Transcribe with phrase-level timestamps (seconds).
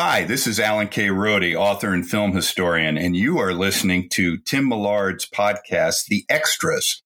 [0.00, 1.10] Hi, this is Alan K.
[1.10, 7.02] Rode, author and film historian, and you are listening to Tim Millard's podcast, The Extras.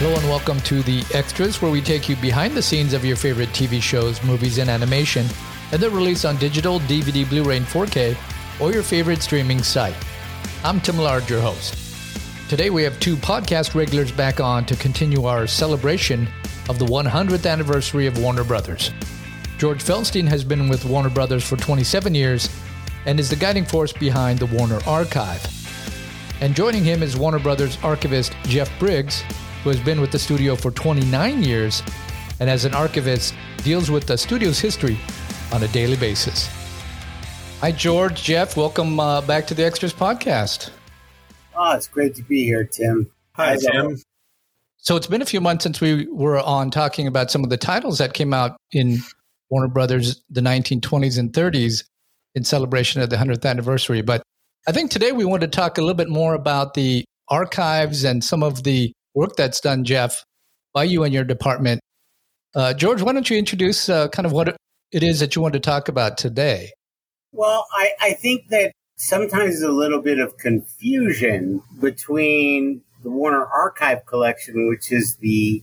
[0.00, 3.14] Hello and welcome to The Extras, where we take you behind the scenes of your
[3.14, 5.24] favorite TV shows, movies, and animation,
[5.70, 8.16] and they're released on digital, DVD, Blu ray, and 4K,
[8.60, 9.94] or your favorite streaming site.
[10.64, 11.76] I'm Tim Millard, your host.
[12.48, 16.26] Today we have two podcast regulars back on to continue our celebration
[16.68, 18.90] of the 100th anniversary of Warner Brothers.
[19.58, 22.48] George Feltenstein has been with Warner Brothers for 27 years
[23.06, 25.44] and is the guiding force behind the Warner Archive.
[26.40, 29.22] And joining him is Warner Brothers archivist Jeff Briggs,
[29.64, 31.82] who has been with the studio for 29 years
[32.40, 34.98] and as an archivist deals with the studio's history
[35.52, 36.48] on a daily basis.
[37.60, 40.70] Hi, George, Jeff, welcome uh, back to the Extras podcast.
[41.56, 43.10] Oh, it's great to be here, Tim.
[43.32, 43.96] Hi, Tim.
[44.88, 47.58] So it's been a few months since we were on talking about some of the
[47.58, 49.00] titles that came out in
[49.50, 51.84] Warner Brothers the 1920s and 30s
[52.34, 54.00] in celebration of the 100th anniversary.
[54.00, 54.22] But
[54.66, 58.24] I think today we want to talk a little bit more about the archives and
[58.24, 60.24] some of the work that's done, Jeff,
[60.72, 61.82] by you and your department.
[62.54, 64.56] Uh, George, why don't you introduce uh, kind of what
[64.90, 66.70] it is that you want to talk about today?
[67.32, 74.04] Well, I, I think that sometimes a little bit of confusion between the Warner Archive
[74.04, 75.62] Collection, which is the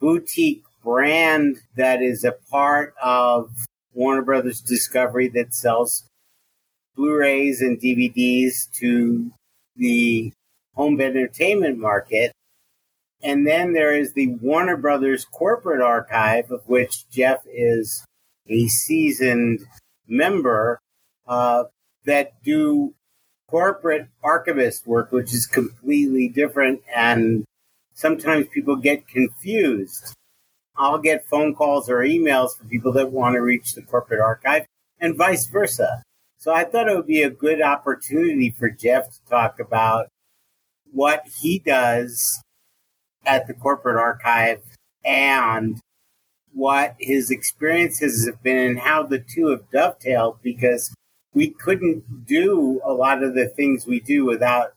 [0.00, 3.50] boutique brand that is a part of
[3.92, 6.08] Warner Brothers Discovery that sells
[6.96, 9.30] Blu-rays and DVDs to
[9.76, 10.32] the
[10.74, 12.32] home entertainment market.
[13.22, 18.04] And then there is the Warner Brothers Corporate Archive, of which Jeff is
[18.48, 19.60] a seasoned
[20.08, 20.78] member,
[21.26, 21.64] uh,
[22.06, 22.94] that do
[23.48, 26.82] corporate archivist work, which is completely different.
[26.94, 27.44] And
[27.94, 30.14] sometimes people get confused.
[30.76, 34.66] I'll get phone calls or emails from people that want to reach the corporate archive
[35.00, 36.02] and vice versa.
[36.38, 40.08] So I thought it would be a good opportunity for Jeff to talk about
[40.92, 42.42] what he does
[43.24, 44.62] at the corporate archive
[45.04, 45.80] and
[46.52, 50.94] what his experiences have been and how the two have dovetailed because
[51.36, 54.72] we couldn't do a lot of the things we do without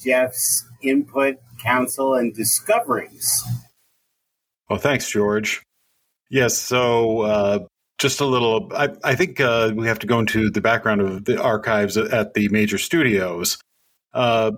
[0.00, 3.44] Jeff's input, counsel, and discoveries.
[4.68, 5.62] Well, thanks, George.
[6.28, 7.58] Yes, so uh,
[7.98, 11.24] just a little, I, I think uh, we have to go into the background of
[11.26, 13.58] the archives at the major studios.
[14.12, 14.52] Uh,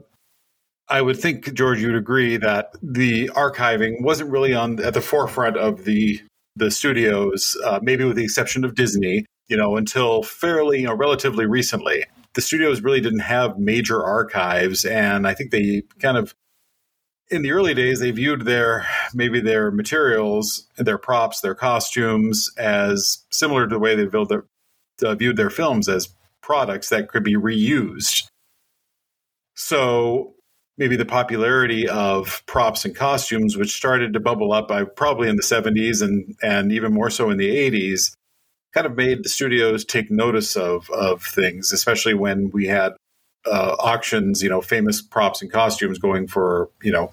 [0.89, 5.59] I would think, George, you'd agree that the archiving wasn't really on at the forefront
[5.59, 6.21] of the
[6.57, 10.95] the studios, uh, maybe with the exception of Disney you know, until fairly, you know,
[10.95, 12.07] relatively recently.
[12.33, 16.35] The studios really didn't have major archives, and I think they kind of,
[17.31, 23.27] in the early days, they viewed their maybe their materials, their props, their costumes as
[23.31, 24.47] similar to the way they viewed their,
[25.05, 26.09] uh, viewed their films as
[26.41, 28.29] products that could be reused.
[29.55, 30.33] So
[30.79, 35.37] maybe the popularity of props and costumes, which started to bubble up by probably in
[35.37, 38.17] the 70s and, and even more so in the 80s,
[38.73, 42.93] kind of made the studios take notice of of things, especially when we had
[43.47, 47.13] uh, auctions, you know, famous props and costumes going for you know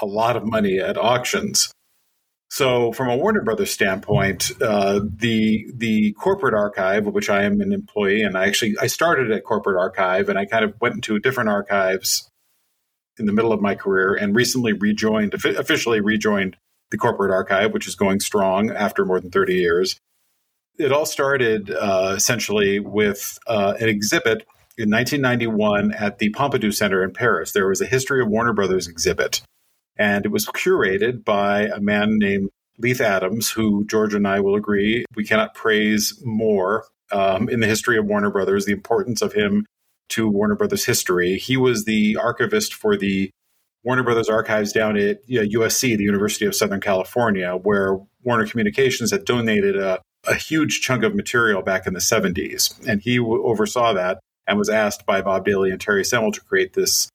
[0.00, 1.72] a lot of money at auctions.
[2.50, 7.72] So, from a Warner Brothers standpoint, uh, the the corporate archive, which I am an
[7.72, 11.18] employee, and I actually I started at corporate archive, and I kind of went into
[11.18, 12.28] different archives
[13.18, 16.56] in the middle of my career, and recently rejoined officially rejoined
[16.90, 19.96] the corporate archive, which is going strong after more than thirty years
[20.78, 24.46] it all started uh, essentially with uh, an exhibit
[24.78, 27.52] in 1991 at the Pompidou Center in Paris.
[27.52, 29.42] There was a History of Warner Brothers exhibit,
[29.96, 34.54] and it was curated by a man named Leith Adams, who George and I will
[34.54, 39.34] agree we cannot praise more um, in the history of Warner Brothers, the importance of
[39.34, 39.66] him
[40.10, 41.38] to Warner Brothers history.
[41.38, 43.30] He was the archivist for the
[43.84, 48.46] Warner Brothers archives down at you know, USC, the University of Southern California, where Warner
[48.46, 52.74] Communications had donated a a huge chunk of material back in the 70s.
[52.86, 56.40] And he w- oversaw that and was asked by Bob Daly and Terry Semel to
[56.40, 57.08] create this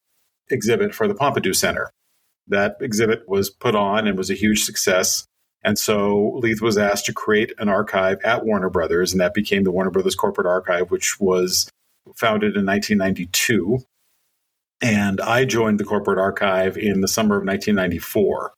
[0.50, 1.90] exhibit for the Pompidou Center.
[2.46, 5.24] That exhibit was put on and was a huge success.
[5.62, 9.64] And so Leith was asked to create an archive at Warner Brothers, and that became
[9.64, 11.68] the Warner Brothers Corporate Archive, which was
[12.16, 13.80] founded in 1992.
[14.80, 18.52] And I joined the corporate archive in the summer of 1994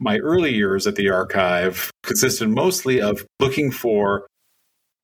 [0.00, 4.26] my early years at the archive consisted mostly of looking for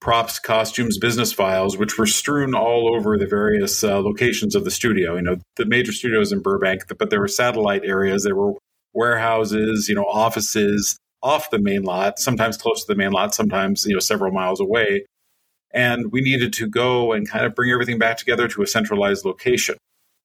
[0.01, 4.71] props, costumes, business files, which were strewn all over the various uh, locations of the
[4.71, 5.17] studio.
[5.17, 8.53] You know, the major studios in Burbank, but there were satellite areas, there were
[8.93, 13.87] warehouses, you know, offices, off the main lot, sometimes close to the main lot, sometimes
[13.87, 15.07] you know several miles away.
[15.73, 19.25] And we needed to go and kind of bring everything back together to a centralized
[19.25, 19.77] location.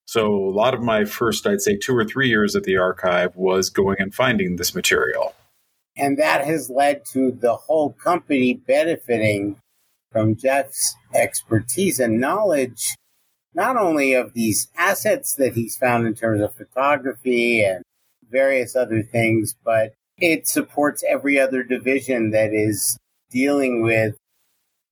[0.09, 3.35] So a lot of my first, I'd say, two or three years at the archive
[3.35, 5.35] was going and finding this material.
[5.95, 9.57] And that has led to the whole company benefiting
[10.11, 12.95] from Jeff's expertise and knowledge,
[13.53, 17.83] not only of these assets that he's found in terms of photography and
[18.31, 22.97] various other things, but it supports every other division that is
[23.29, 24.15] dealing with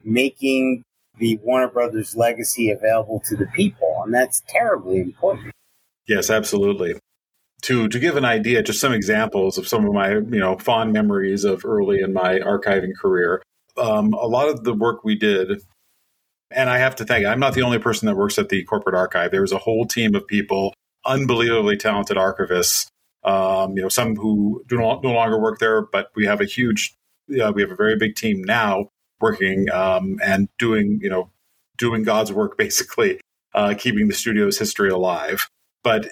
[0.04, 0.84] making
[1.18, 3.87] the Warner Brothers legacy available to the people.
[4.08, 5.54] And that's terribly important.
[6.08, 6.96] Yes, absolutely.
[7.64, 10.94] To, to give an idea, just some examples of some of my you know fond
[10.94, 13.42] memories of early in my archiving career.
[13.78, 15.62] Um, a lot of the work we did,
[16.52, 17.26] and I have to thank.
[17.26, 19.32] I'm not the only person that works at the corporate archive.
[19.32, 20.74] There was a whole team of people,
[21.06, 22.88] unbelievably talented archivists
[23.28, 26.46] um, you know, some who do no, no, longer work there, but we have a
[26.46, 26.96] huge,
[27.42, 28.90] uh, we have a very big team now
[29.20, 31.30] working um, and doing, you know,
[31.78, 33.20] doing God's work basically,
[33.58, 35.50] uh, keeping the studio's history alive.
[35.84, 36.08] But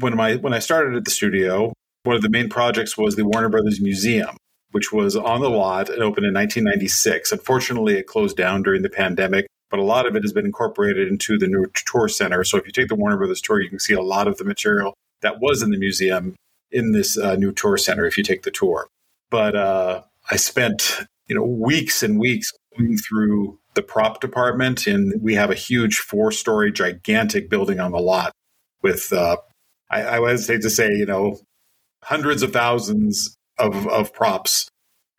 [0.00, 1.72] when my when I started at the studio,
[2.02, 4.36] one of the main projects was the Warner Brothers Museum,
[4.72, 7.30] which was on the lot and opened in 1996.
[7.30, 11.06] Unfortunately, it closed down during the pandemic, but a lot of it has been incorporated
[11.06, 12.42] into the new tour center.
[12.42, 14.44] So if you take the Warner Brothers tour, you can see a lot of the
[14.44, 16.34] material that was in the museum
[16.72, 18.88] in this uh, new tour center if you take the tour.
[19.30, 25.20] But uh, I spent you know weeks and weeks going through the prop department, and
[25.22, 28.32] we have a huge four-story, gigantic building on the lot
[28.82, 29.36] with uh,
[29.90, 31.40] I, I would say to say you know
[32.04, 34.68] hundreds of thousands of, of props,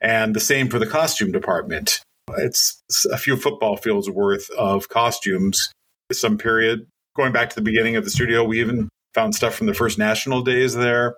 [0.01, 2.01] and the same for the costume department.
[2.37, 2.81] It's
[3.11, 5.71] a few football fields worth of costumes.
[6.11, 9.67] Some period going back to the beginning of the studio, we even found stuff from
[9.67, 11.15] the first national days there.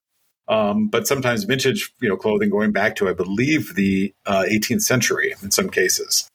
[0.47, 4.81] Um, but sometimes vintage, you know, clothing going back to, I believe, the uh, 18th
[4.81, 6.27] century in some cases.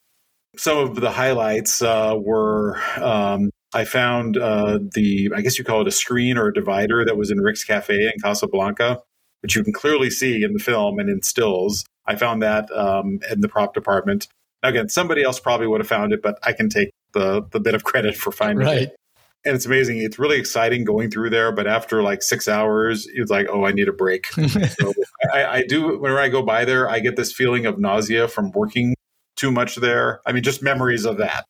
[0.59, 5.83] Some of the highlights uh, were um, I found uh, the, I guess you call
[5.83, 9.01] it a screen or a divider that was in Rick's Cafe in Casablanca,
[9.43, 11.85] which you can clearly see in the film and in stills.
[12.07, 14.27] I found that um, in the prop department.
[14.63, 17.61] Now, Again, somebody else probably would have found it, but I can take the the
[17.61, 18.83] bit of credit for finding right.
[18.83, 18.97] it
[19.45, 19.99] and it's amazing.
[19.99, 23.73] It's really exciting going through there, but after like six hours, it's like, oh, I
[23.73, 24.27] need a break.
[24.49, 24.93] so
[25.33, 25.99] I, I, do.
[25.99, 28.95] Whenever I go by there, I get this feeling of nausea from working
[29.39, 30.21] too much there.
[30.27, 31.45] I mean, just memories of that.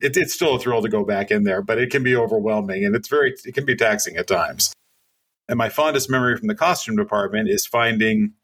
[0.00, 2.84] It, it's still a thrill to go back in there, but it can be overwhelming
[2.84, 4.72] and it's very, it can be taxing at times.
[5.48, 8.34] And my fondest memory from the costume department is finding,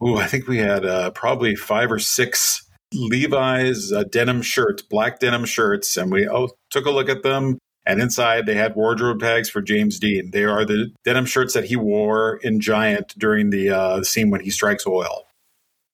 [0.00, 5.20] oh, I think we had uh, probably five or six Levi's uh, denim shirts, black
[5.20, 9.20] denim shirts, and we oh, took a look at them and inside, they had wardrobe
[9.20, 10.30] tags for James Dean.
[10.30, 14.42] They are the denim shirts that he wore in Giant during the uh, scene when
[14.42, 15.26] he strikes oil.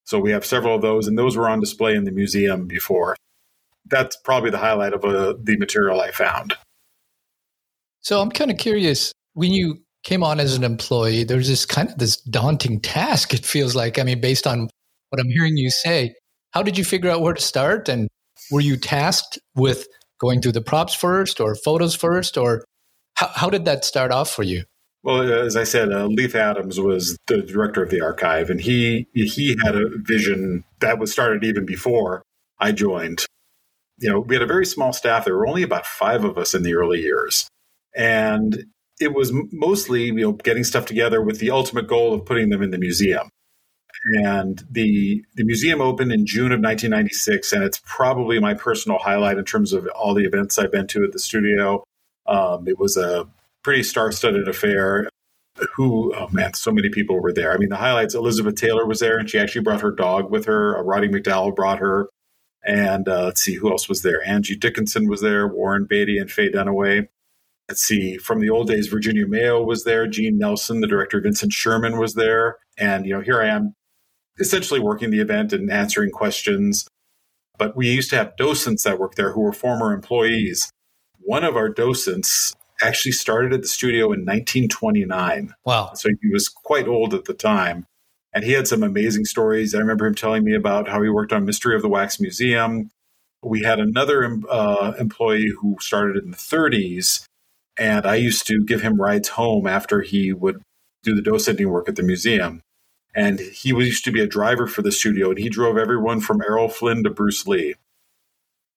[0.06, 3.16] So we have several of those, and those were on display in the museum before.
[3.84, 6.54] That's probably the highlight of uh, the material I found.
[8.00, 11.90] So I'm kind of curious when you came on as an employee, there's this kind
[11.90, 13.34] of this daunting task.
[13.34, 14.70] It feels like, I mean, based on
[15.10, 16.14] what I'm hearing you say,
[16.52, 17.88] how did you figure out where to start?
[17.88, 18.08] And
[18.52, 19.88] were you tasked with
[20.20, 22.64] going through the props first or photos first or
[23.14, 24.62] how, how did that start off for you
[25.06, 29.56] well as i said uh, adams was the director of the archive and he he
[29.64, 32.22] had a vision that was started even before
[32.58, 33.24] i joined.
[33.98, 35.24] You know we had a very small staff.
[35.24, 37.48] There were only about five of us in the early years.
[37.94, 38.66] And
[39.00, 42.62] it was mostly you know getting stuff together with the ultimate goal of putting them
[42.62, 43.28] in the museum.
[44.22, 49.38] And the the museum opened in June of 1996, and it's probably my personal highlight
[49.38, 51.82] in terms of all the events I've been to at the studio.
[52.26, 53.26] Um, it was a
[53.66, 55.08] pretty star-studded affair.
[55.74, 57.52] Who, oh man, so many people were there.
[57.52, 60.44] I mean, the highlights: Elizabeth Taylor was there, and she actually brought her dog with
[60.44, 60.78] her.
[60.78, 62.08] Uh, Roddy McDowall brought her,
[62.64, 64.24] and uh, let's see who else was there.
[64.24, 67.08] Angie Dickinson was there, Warren Beatty, and Faye Dunaway.
[67.68, 71.52] Let's see, from the old days, Virginia Mayo was there, Gene Nelson, the director Vincent
[71.52, 73.74] Sherman was there, and you know, here I am
[74.38, 76.86] essentially working the event and answering questions.
[77.58, 80.70] But we used to have docents that worked there who were former employees.
[81.18, 85.54] One of our docents actually started at the studio in 1929.
[85.64, 85.92] Wow.
[85.94, 87.86] So he was quite old at the time.
[88.32, 89.74] And he had some amazing stories.
[89.74, 92.90] I remember him telling me about how he worked on Mystery of the Wax Museum.
[93.42, 97.24] We had another uh, employee who started in the 30s,
[97.78, 100.60] and I used to give him rides home after he would
[101.02, 102.60] do the docenting work at the museum.
[103.14, 106.42] And he used to be a driver for the studio, and he drove everyone from
[106.42, 107.74] Errol Flynn to Bruce Lee.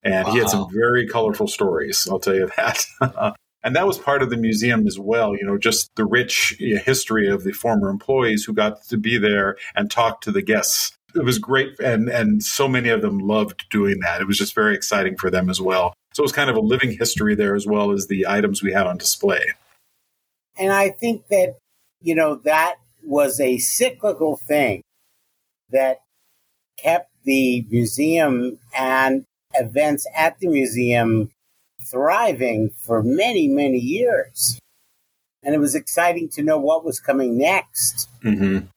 [0.03, 0.33] And wow.
[0.33, 2.85] he had some very colorful stories, I'll tell you that.
[3.63, 7.27] And that was part of the museum as well, you know, just the rich history
[7.27, 10.95] of the former employees who got to be there and talk to the guests.
[11.13, 11.77] It was great.
[11.79, 14.21] And, and so many of them loved doing that.
[14.21, 15.93] It was just very exciting for them as well.
[16.13, 18.71] So it was kind of a living history there as well as the items we
[18.71, 19.43] had on display.
[20.57, 21.55] And I think that,
[22.01, 24.83] you know, that was a cyclical thing
[25.71, 26.01] that
[26.77, 31.31] kept the museum and events at the museum
[31.89, 34.59] thriving for many, many years.
[35.43, 38.09] And it was exciting to know what was coming next.
[38.23, 38.67] Mm-hmm.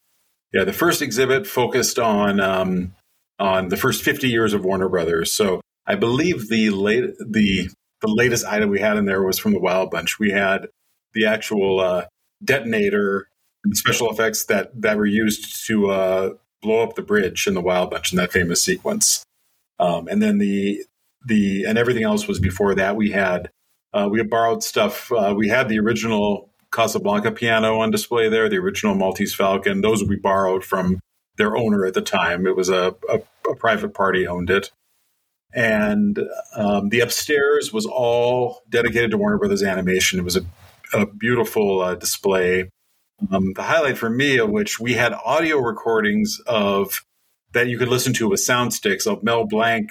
[0.53, 2.95] Yeah, the first exhibit focused on um,
[3.39, 5.33] on the first 50 years of Warner Brothers.
[5.33, 7.69] So I believe the late the
[8.01, 10.19] the latest item we had in there was from the Wild Bunch.
[10.19, 10.69] We had
[11.15, 12.05] the actual uh,
[12.45, 13.29] detonator
[13.65, 17.61] and special effects that that were used to uh, blow up the bridge in the
[17.61, 19.25] Wild Bunch in that famous sequence.
[19.79, 20.85] Um, and then the
[21.27, 22.97] the and everything else was before that.
[22.97, 23.51] We had
[23.93, 25.11] uh, we had borrowed stuff.
[25.13, 29.83] Uh, we had the original Casablanca piano on display there, the original Maltese Falcon.
[29.83, 31.01] Those we borrowed from
[31.37, 32.47] their owner at the time.
[32.47, 34.71] It was a, a, a private party owned it.
[35.55, 36.19] And
[36.57, 40.19] um, the upstairs was all dedicated to Warner Brothers Animation.
[40.19, 40.45] It was a,
[40.95, 42.71] a beautiful uh, display.
[43.31, 47.05] Um, the highlight for me of which we had audio recordings of
[47.53, 49.91] that you could listen to with sound sticks of Mel Blanc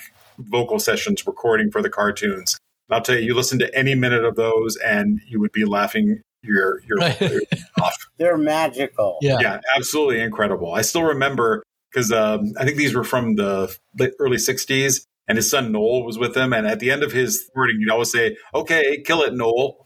[0.49, 2.57] vocal sessions recording for the cartoons.
[2.89, 5.65] And I'll tell you, you listen to any minute of those, and you would be
[5.65, 7.41] laughing your your, your
[7.81, 7.95] off.
[8.17, 9.17] They're magical.
[9.21, 10.73] Yeah, yeah, absolutely incredible.
[10.73, 13.75] I still remember because um, I think these were from the
[14.19, 16.53] early '60s, and his son Noel was with him.
[16.53, 19.85] And at the end of his wording, he'd always say, "Okay, kill it, Noel."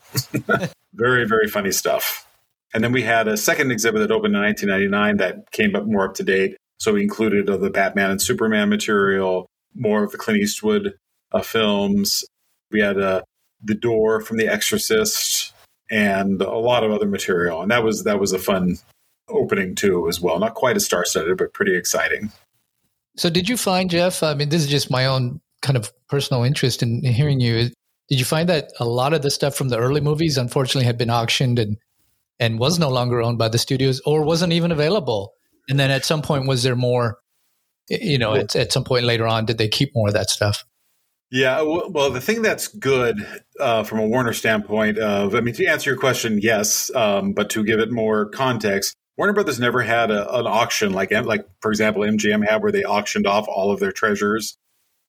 [0.94, 2.26] very, very funny stuff.
[2.74, 6.10] And then we had a second exhibit that opened in 1999 that came up more
[6.10, 6.58] up to date.
[6.80, 10.96] So we included uh, the Batman and Superman material, more of the Clint Eastwood
[11.32, 12.26] uh, films.
[12.72, 13.22] We had uh,
[13.64, 15.54] The Door from The Exorcist
[15.92, 17.62] and a lot of other material.
[17.62, 18.78] And that was that was a fun
[19.30, 20.40] opening too as well.
[20.40, 22.32] Not quite a star-studded, but pretty exciting.
[23.18, 26.44] So did you find Jeff, I mean this is just my own kind of personal
[26.44, 27.70] interest in hearing you.
[28.10, 30.98] Did you find that a lot of the stuff from the early movies unfortunately had
[30.98, 31.78] been auctioned and
[32.40, 35.34] and was no longer owned by the studios or wasn't even available?
[35.70, 37.18] And then at some point was there more
[37.90, 40.66] you know, at, at some point later on, did they keep more of that stuff?
[41.32, 43.26] Yeah, well, the thing that's good
[43.60, 47.50] uh, from a Warner standpoint of, I mean, to answer your question, yes, um, but
[47.52, 51.72] to give it more context, Warner Brothers never had a, an auction like, like for
[51.72, 54.58] example, MGM had where they auctioned off all of their treasures.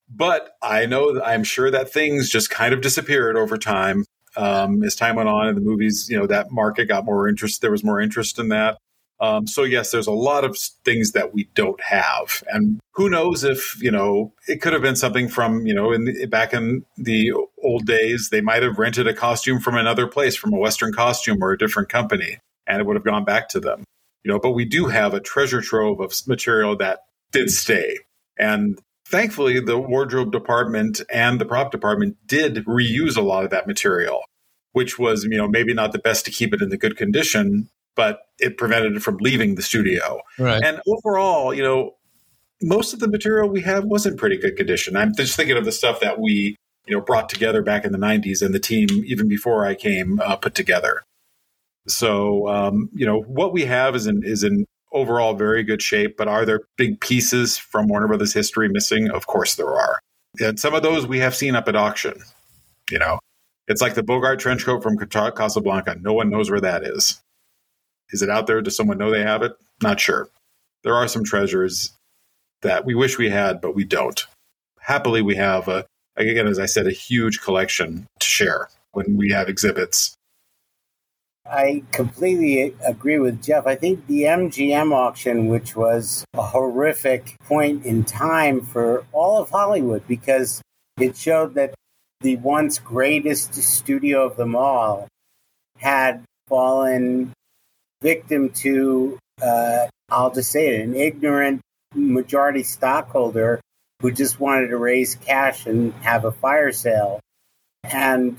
[0.08, 4.04] But I know, I'm sure that things just kind of disappeared over time
[4.36, 7.60] um, as time went on, and the movies, you know, that market got more interest.
[7.60, 8.78] There was more interest in that.
[9.18, 13.44] Um, so yes, there's a lot of things that we don't have, and who knows
[13.44, 16.84] if you know it could have been something from you know in the, back in
[16.98, 17.32] the
[17.62, 21.42] old days they might have rented a costume from another place, from a Western costume
[21.42, 23.84] or a different company, and it would have gone back to them.
[24.22, 27.00] You know, but we do have a treasure trove of material that
[27.32, 27.98] did stay,
[28.38, 33.66] and thankfully the wardrobe department and the prop department did reuse a lot of that
[33.66, 34.22] material
[34.72, 37.66] which was you know maybe not the best to keep it in the good condition
[37.96, 40.20] but it prevented it from leaving the studio.
[40.38, 40.62] Right.
[40.62, 41.96] And overall, you know,
[42.62, 44.96] most of the material we have was in pretty good condition.
[44.96, 47.98] I'm just thinking of the stuff that we, you know, brought together back in the
[47.98, 51.02] 90s and the team, even before I came, uh, put together.
[51.88, 56.16] So, um, you know, what we have is in, is in overall very good shape,
[56.16, 59.10] but are there big pieces from Warner Brothers history missing?
[59.10, 60.00] Of course there are.
[60.40, 62.20] And some of those we have seen up at auction,
[62.90, 63.18] you know.
[63.68, 65.96] It's like the Bogart trench coat from Casablanca.
[66.00, 67.20] No one knows where that is.
[68.10, 68.62] Is it out there?
[68.62, 69.52] Does someone know they have it?
[69.82, 70.28] Not sure.
[70.84, 71.92] There are some treasures
[72.62, 74.24] that we wish we had, but we don't.
[74.80, 75.84] Happily, we have, a,
[76.16, 80.14] again, as I said, a huge collection to share when we have exhibits.
[81.44, 83.66] I completely agree with Jeff.
[83.66, 89.50] I think the MGM auction, which was a horrific point in time for all of
[89.50, 90.60] Hollywood, because
[90.98, 91.74] it showed that
[92.20, 95.06] the once greatest studio of them all
[95.78, 97.32] had fallen
[98.02, 101.60] victim to, uh, I'll just say it, an ignorant
[101.94, 103.60] majority stockholder
[104.00, 107.20] who just wanted to raise cash and have a fire sale.
[107.84, 108.36] And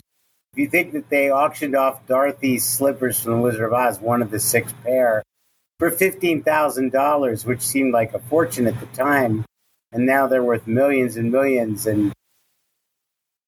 [0.54, 4.22] if you think that they auctioned off Dorothy's slippers from the Wizard of Oz, one
[4.22, 5.24] of the six pair,
[5.80, 9.46] for $15,000, which seemed like a fortune at the time,
[9.92, 12.14] and now they're worth millions and millions, and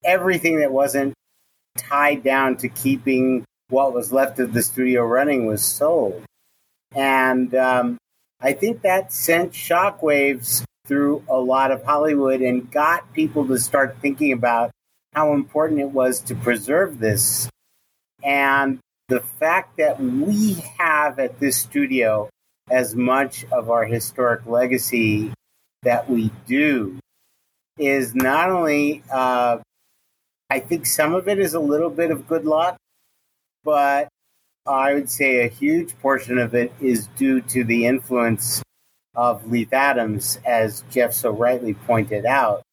[0.03, 1.13] everything that wasn't
[1.77, 6.23] tied down to keeping what was left of the studio running was sold.
[6.95, 7.97] And um,
[8.41, 13.97] I think that sent shockwaves through a lot of Hollywood and got people to start
[14.01, 14.71] thinking about
[15.13, 17.49] how important it was to preserve this
[18.23, 22.29] And the fact that we have at this studio
[22.69, 25.31] as much of our historic legacy
[25.83, 26.99] that we do
[27.77, 29.57] is not only, uh,
[30.49, 32.77] I think some of it is a little bit of good luck,
[33.69, 34.07] but
[34.65, 38.63] I would say a huge portion of it is due to the influence
[39.13, 42.63] of Leith Adams, as Jeff so rightly pointed out,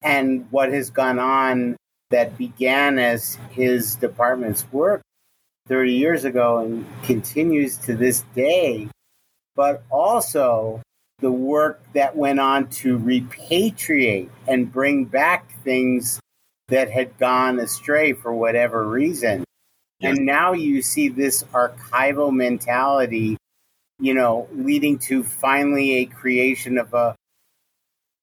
[0.00, 1.76] and what has gone on
[2.08, 5.02] that began as his department's work
[5.66, 8.88] 30 years ago and continues to this day,
[9.54, 10.80] but also
[11.18, 16.18] the work that went on to repatriate and bring back things
[16.68, 19.44] that had gone astray for whatever reason.
[20.00, 20.16] Yes.
[20.16, 23.36] And now you see this archival mentality,
[23.98, 27.16] you know, leading to finally a creation of a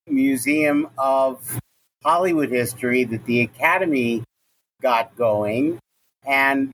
[0.08, 1.60] museum of
[2.04, 4.24] Hollywood history that the Academy
[4.82, 5.80] got going.
[6.26, 6.72] And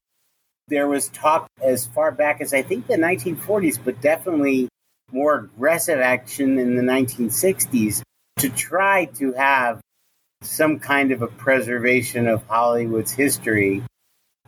[0.67, 4.69] there was talk as far back as I think the 1940s, but definitely
[5.11, 8.03] more aggressive action in the 1960s
[8.37, 9.81] to try to have
[10.41, 13.83] some kind of a preservation of Hollywood's history.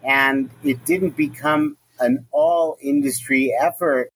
[0.03, 4.09] And it didn't become an all industry effort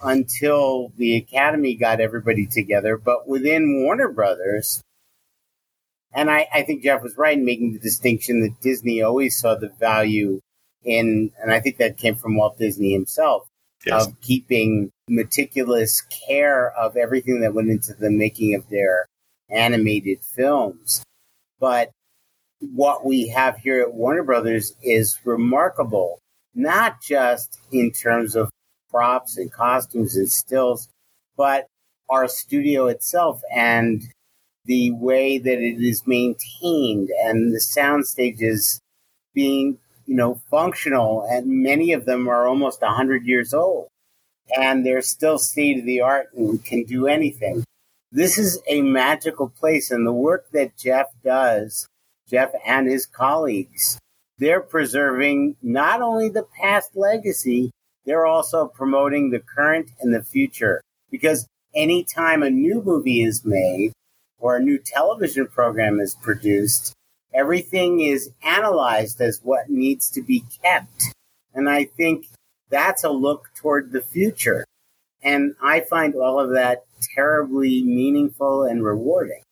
[0.00, 2.96] until the Academy got everybody together.
[2.96, 4.82] But within Warner Brothers,
[6.12, 9.54] and I, I think Jeff was right in making the distinction that Disney always saw
[9.54, 10.40] the value
[10.84, 13.48] in, and I think that came from Walt Disney himself,
[13.84, 14.06] yes.
[14.06, 19.06] of keeping meticulous care of everything that went into the making of their
[19.50, 21.02] animated films.
[21.58, 21.90] But
[22.72, 26.18] what we have here at Warner Brothers is remarkable,
[26.54, 28.50] not just in terms of
[28.90, 30.88] props and costumes and stills,
[31.36, 31.66] but
[32.08, 34.02] our studio itself and
[34.64, 38.80] the way that it is maintained and the sound stages
[39.34, 41.26] being, you know, functional.
[41.28, 43.88] And many of them are almost 100 years old
[44.56, 47.64] and they're still state of the art and can do anything.
[48.12, 49.90] This is a magical place.
[49.90, 51.86] And the work that Jeff does,
[52.28, 53.98] Jeff and his colleagues,
[54.38, 57.70] they're preserving not only the past legacy,
[58.04, 60.80] they're also promoting the current and the future.
[61.10, 63.92] Because anytime a new movie is made,
[64.38, 66.92] or a new television program is produced,
[67.32, 71.14] everything is analyzed as what needs to be kept.
[71.54, 72.26] And I think
[72.70, 74.64] that's a look toward the future.
[75.22, 76.84] And I find all of that
[77.14, 79.42] terribly meaningful and rewarding.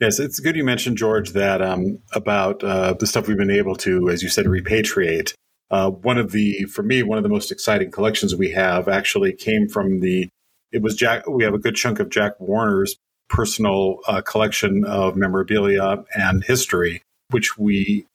[0.00, 3.74] Yes, it's good you mentioned, George, that um, about uh, the stuff we've been able
[3.76, 5.34] to, as you said, repatriate.
[5.70, 9.32] Uh, one of the, for me, one of the most exciting collections we have actually
[9.32, 10.28] came from the,
[10.70, 12.96] it was Jack, we have a good chunk of Jack Warner's
[13.28, 18.06] personal uh, collection of memorabilia and history, which we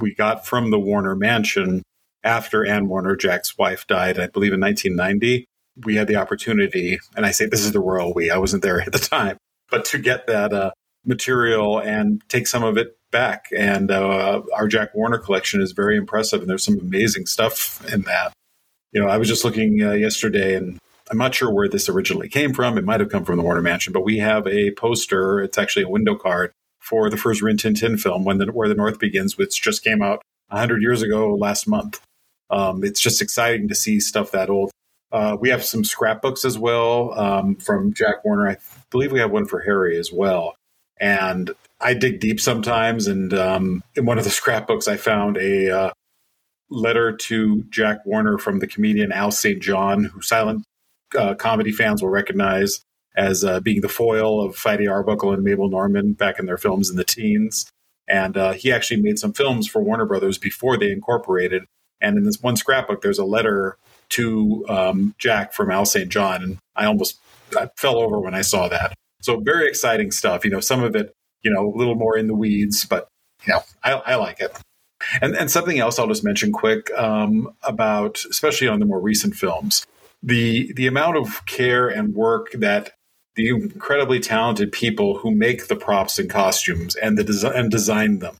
[0.00, 1.82] we got from the Warner Mansion
[2.22, 4.18] after Ann Warner, Jack's wife, died.
[4.18, 5.44] I believe in 1990.
[5.84, 8.30] We had the opportunity, and I say this is the royal we.
[8.30, 9.38] I wasn't there at the time,
[9.70, 10.70] but to get that uh,
[11.04, 13.46] material and take some of it back.
[13.56, 18.02] And uh, our Jack Warner collection is very impressive, and there's some amazing stuff in
[18.02, 18.32] that.
[18.92, 20.78] You know, I was just looking uh, yesterday, and
[21.10, 22.78] I'm not sure where this originally came from.
[22.78, 25.40] It might have come from the Warner Mansion, but we have a poster.
[25.40, 28.68] It's actually a window card for the first Rin Tin Tin film, when the, Where
[28.68, 32.00] the North Begins, which just came out 100 years ago last month.
[32.50, 34.70] Um, it's just exciting to see stuff that old.
[35.10, 38.48] Uh, we have some scrapbooks as well um, from Jack Warner.
[38.48, 38.56] I
[38.90, 40.54] believe we have one for Harry as well.
[41.00, 43.06] And I dig deep sometimes.
[43.06, 45.90] And um, in one of the scrapbooks, I found a uh,
[46.70, 49.62] letter to Jack Warner from the comedian Al St.
[49.62, 50.64] John, who silent
[51.16, 52.80] uh, comedy fans will recognize
[53.16, 56.88] as uh, being the foil of Fatty Arbuckle and Mabel Normand back in their films
[56.90, 57.70] in the teens.
[58.08, 61.64] And uh, he actually made some films for Warner Brothers before they incorporated.
[62.00, 63.76] And in this one scrapbook, there's a letter
[64.10, 66.08] to um, Jack from Al St.
[66.08, 66.42] John.
[66.42, 67.18] And I almost
[67.56, 68.94] I fell over when I saw that.
[69.28, 70.42] So very exciting stuff.
[70.42, 71.12] You know, some of it,
[71.42, 73.08] you know, a little more in the weeds, but
[73.46, 74.56] you know, I, I like it.
[75.20, 79.34] And, and something else I'll just mention quick um, about, especially on the more recent
[79.34, 79.86] films
[80.22, 82.92] the the amount of care and work that
[83.36, 88.18] the incredibly talented people who make the props and costumes and the design and design
[88.18, 88.36] them.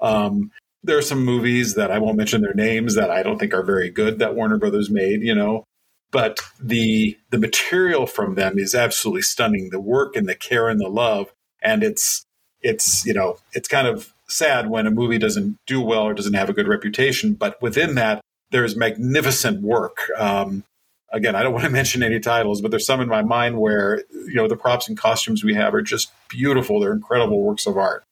[0.00, 0.50] Um,
[0.84, 3.64] there are some movies that I won't mention their names that I don't think are
[3.64, 5.64] very good that Warner Brothers made, you know,
[6.10, 9.70] but the the material from them is absolutely stunning.
[9.70, 12.24] The work and the care and the love, and it's
[12.60, 16.34] it's you know it's kind of sad when a movie doesn't do well or doesn't
[16.34, 20.10] have a good reputation, but within that there is magnificent work.
[20.16, 20.64] Um,
[21.12, 24.04] again, I don't want to mention any titles, but there's some in my mind where,
[24.10, 26.80] you know, the props and costumes we have are just beautiful.
[26.80, 28.04] They're incredible works of art.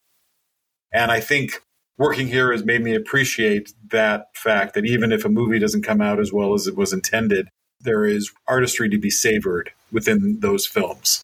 [0.91, 1.61] And I think
[1.97, 6.01] working here has made me appreciate that fact that even if a movie doesn't come
[6.01, 10.65] out as well as it was intended, there is artistry to be savored within those
[10.65, 11.21] films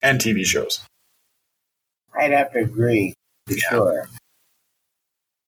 [0.00, 0.80] and TV shows.
[2.18, 3.14] I'd have to agree
[3.46, 3.68] for yeah.
[3.70, 4.08] sure.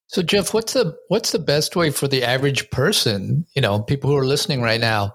[0.09, 4.11] So Jeff, what's the what's the best way for the average person, you know, people
[4.11, 5.13] who are listening right now,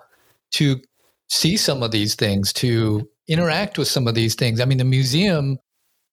[0.52, 0.82] to
[1.30, 4.60] see some of these things, to interact with some of these things?
[4.60, 5.58] I mean, the museum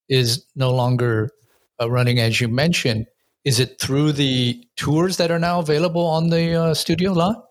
[0.08, 1.30] is no longer
[1.80, 3.06] uh, running, as you mentioned.
[3.44, 7.45] Is it through the tours that are now available on the uh, studio lot?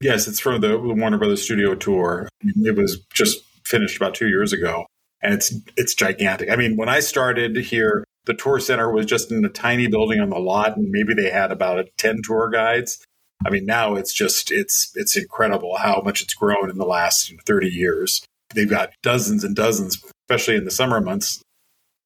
[0.00, 2.28] Yes, it's from the Warner Brothers Studio Tour.
[2.42, 4.86] It was just finished about two years ago,
[5.22, 6.50] and it's it's gigantic.
[6.50, 10.20] I mean, when I started here, the tour center was just in a tiny building
[10.20, 13.04] on the lot, and maybe they had about ten tour guides.
[13.46, 17.32] I mean, now it's just it's it's incredible how much it's grown in the last
[17.46, 18.24] thirty years.
[18.54, 21.42] They've got dozens and dozens, especially in the summer months,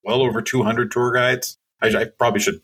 [0.04, 1.56] well over two hundred tour guides.
[1.80, 2.60] I, I probably should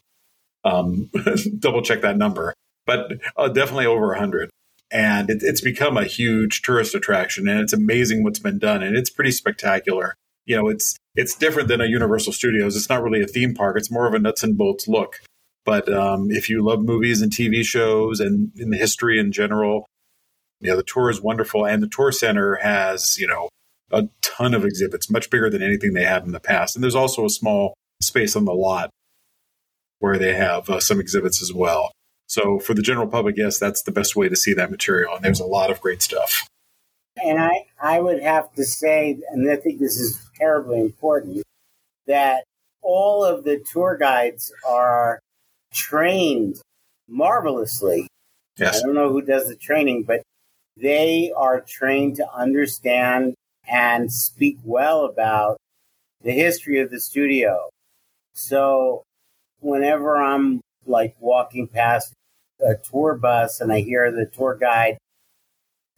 [0.65, 1.11] um,
[1.59, 2.55] double check that number,
[2.87, 4.51] but uh, definitely over hundred
[4.95, 8.97] and it, it's become a huge tourist attraction and it's amazing what's been done and
[8.97, 10.15] it's pretty spectacular.
[10.47, 12.77] You know it's it's different than a universal studios.
[12.77, 13.77] It's not really a theme park.
[13.77, 15.21] It's more of a nuts and bolts look.
[15.65, 19.87] But um, if you love movies and tv shows and in the history in general
[20.61, 23.49] you know the tour is wonderful and the tour center has you know
[23.91, 26.75] a ton of exhibits much bigger than anything they had in the past.
[26.75, 28.91] And there's also a small space on the lot
[29.99, 31.93] where they have uh, some exhibits as well
[32.27, 35.15] so for the general public, yes, that's the best way to see that material.
[35.15, 36.49] And there's a lot of great stuff.
[37.23, 41.43] And I, I would have to say, and I think this is terribly important,
[42.07, 42.45] that
[42.83, 45.21] all of the tour guides are
[45.73, 46.61] trained
[47.09, 48.09] marvelously.
[48.59, 48.79] Yes.
[48.79, 50.23] I don't know who does the training, but
[50.77, 53.35] they are trained to understand
[53.69, 55.57] and speak well about
[56.23, 57.69] the history of the studio.
[58.35, 59.03] So
[59.61, 62.13] whenever I'm like walking past
[62.61, 64.99] a tour bus and I hear the tour guide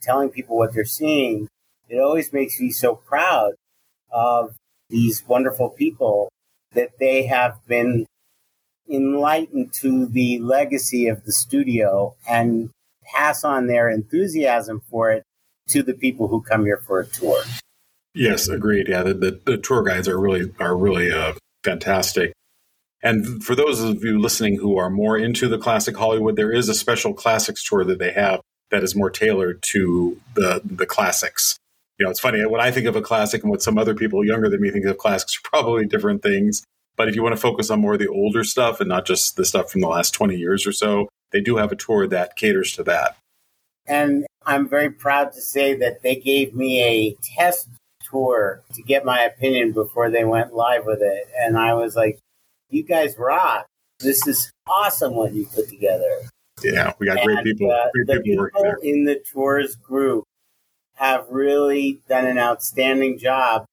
[0.02, 1.48] telling people what they're seeing,
[1.88, 3.52] it always makes me so proud
[4.10, 4.54] of
[4.88, 6.28] these wonderful people
[6.72, 8.06] that they have been
[8.88, 12.70] enlightened to the legacy of the studio and
[13.04, 15.22] pass on their enthusiasm for it
[15.68, 17.42] to the people who come here for a tour.
[18.14, 18.88] Yes, agreed.
[18.88, 22.32] Yeah, the, the, the tour guides are really are really uh, fantastic.
[23.02, 26.68] And for those of you listening who are more into the classic Hollywood, there is
[26.68, 31.56] a special classics tour that they have that is more tailored to the the classics.
[31.98, 34.24] You know, it's funny when I think of a classic and what some other people
[34.24, 36.62] younger than me think of classics are probably different things.
[36.96, 39.36] But if you want to focus on more of the older stuff and not just
[39.36, 42.36] the stuff from the last 20 years or so, they do have a tour that
[42.36, 43.16] caters to that.
[43.86, 47.68] And I'm very proud to say that they gave me a test
[48.10, 51.28] tour to get my opinion before they went live with it.
[51.38, 52.18] And I was like,
[52.68, 53.66] you guys rock.
[54.00, 56.22] This is awesome what you put together.
[56.62, 57.70] Yeah, we got and, great people.
[57.70, 60.24] Uh, great the people, people in the tours group
[60.94, 63.64] have really done an outstanding job.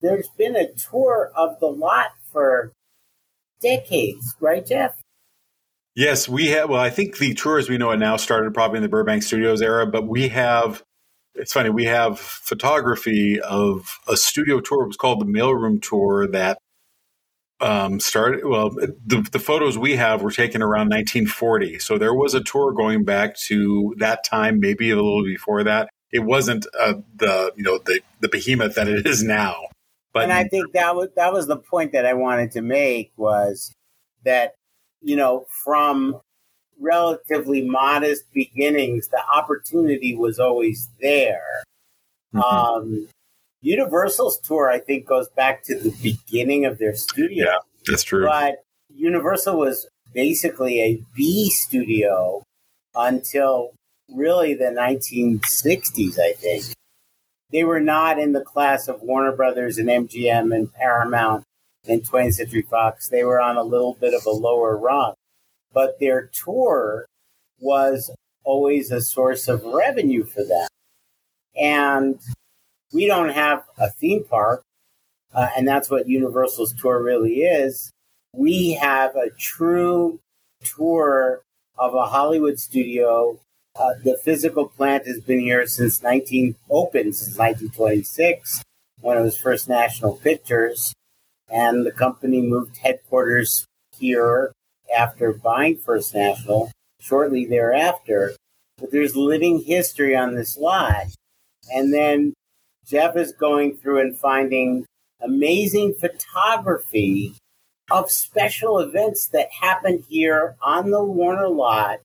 [0.00, 2.72] There's been a tour of the lot for
[3.60, 4.94] decades, right, Jeff?
[5.94, 6.70] Yes, we have.
[6.70, 9.62] Well, I think the tours we know it now started probably in the Burbank Studios
[9.62, 10.82] era, but we have.
[11.34, 11.70] It's funny.
[11.70, 14.84] We have photography of a studio tour.
[14.84, 16.58] It was called the Mailroom Tour that
[17.62, 18.44] um, started.
[18.44, 22.72] Well, the, the photos we have were taken around 1940, so there was a tour
[22.72, 25.88] going back to that time, maybe a little before that.
[26.10, 29.68] It wasn't uh, the you know the the behemoth that it is now.
[30.12, 33.12] But and I think that was that was the point that I wanted to make
[33.16, 33.72] was
[34.24, 34.54] that
[35.00, 36.20] you know from
[36.78, 41.62] relatively modest beginnings, the opportunity was always there.
[42.34, 42.40] Mm-hmm.
[42.42, 43.08] Um,
[43.62, 47.46] Universal's tour, I think, goes back to the beginning of their studio.
[47.46, 48.26] Yeah, that's true.
[48.26, 52.42] But Universal was basically a B studio
[52.94, 53.70] until
[54.12, 56.64] really the 1960s, I think.
[57.50, 61.44] They were not in the class of Warner Brothers and MGM and Paramount
[61.86, 63.08] and 20th Century Fox.
[63.08, 65.14] They were on a little bit of a lower rung.
[65.72, 67.06] But their tour
[67.60, 68.10] was
[68.44, 70.68] always a source of revenue for them.
[71.54, 72.20] And
[72.92, 74.62] we don't have a theme park,
[75.34, 77.90] uh, and that's what Universal's tour really is.
[78.34, 80.20] We have a true
[80.64, 81.42] tour
[81.78, 83.38] of a Hollywood studio.
[83.74, 88.62] Uh, the physical plant has been here since 19 open since 1926
[89.00, 90.92] when it was First National Pictures,
[91.50, 93.66] and the company moved headquarters
[93.98, 94.52] here
[94.96, 98.32] after buying First National shortly thereafter.
[98.78, 101.06] But there's living history on this lot.
[101.72, 102.34] And then
[102.86, 104.86] Jeff is going through and finding
[105.20, 107.34] amazing photography
[107.90, 112.00] of special events that happened here on the Warner lot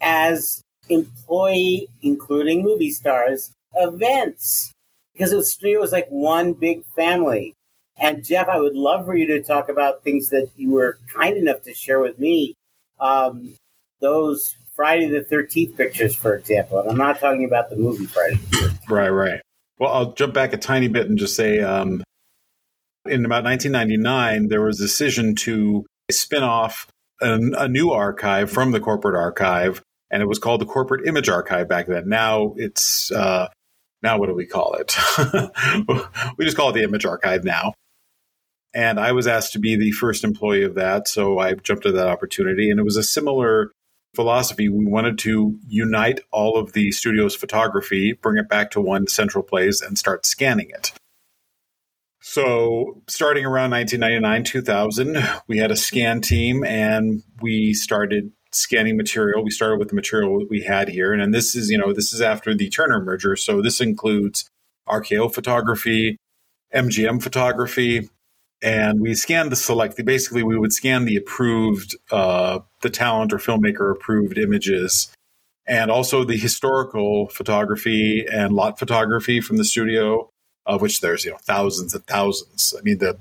[0.00, 4.72] as employee, including movie stars, events.
[5.12, 7.54] Because the studio was like one big family.
[7.96, 11.36] And Jeff, I would love for you to talk about things that you were kind
[11.36, 12.54] enough to share with me.
[12.98, 13.54] Um,
[14.00, 16.80] those Friday the 13th pictures, for example.
[16.80, 18.90] And I'm not talking about the movie Friday the 13th.
[18.90, 19.40] Right, right.
[19.78, 22.02] Well, I'll jump back a tiny bit and just say um,
[23.06, 26.86] in about 1999, there was a decision to spin off
[27.20, 31.28] an, a new archive from the corporate archive, and it was called the Corporate Image
[31.28, 32.08] Archive back then.
[32.08, 33.48] Now it's uh,
[34.02, 34.96] now what do we call it?
[36.38, 37.74] we just call it the Image Archive now.
[38.74, 41.94] And I was asked to be the first employee of that, so I jumped at
[41.94, 42.70] that opportunity.
[42.70, 43.70] And it was a similar
[44.14, 44.68] philosophy.
[44.68, 49.42] We wanted to unite all of the studio's photography, bring it back to one central
[49.44, 50.92] place, and start scanning it.
[52.20, 59.44] So, starting around 1999, 2000, we had a scan team and we started scanning material.
[59.44, 61.12] We started with the material we had here.
[61.12, 63.36] And this is, you know, this is after the Turner merger.
[63.36, 64.48] So, this includes
[64.88, 66.16] RKO photography,
[66.74, 68.08] MGM photography,
[68.64, 70.02] and we scanned the select.
[70.04, 75.12] Basically, we would scan the approved, uh, the talent or filmmaker approved images,
[75.66, 80.30] and also the historical photography and lot photography from the studio,
[80.64, 82.74] of which there's you know thousands and thousands.
[82.76, 83.18] I mean, the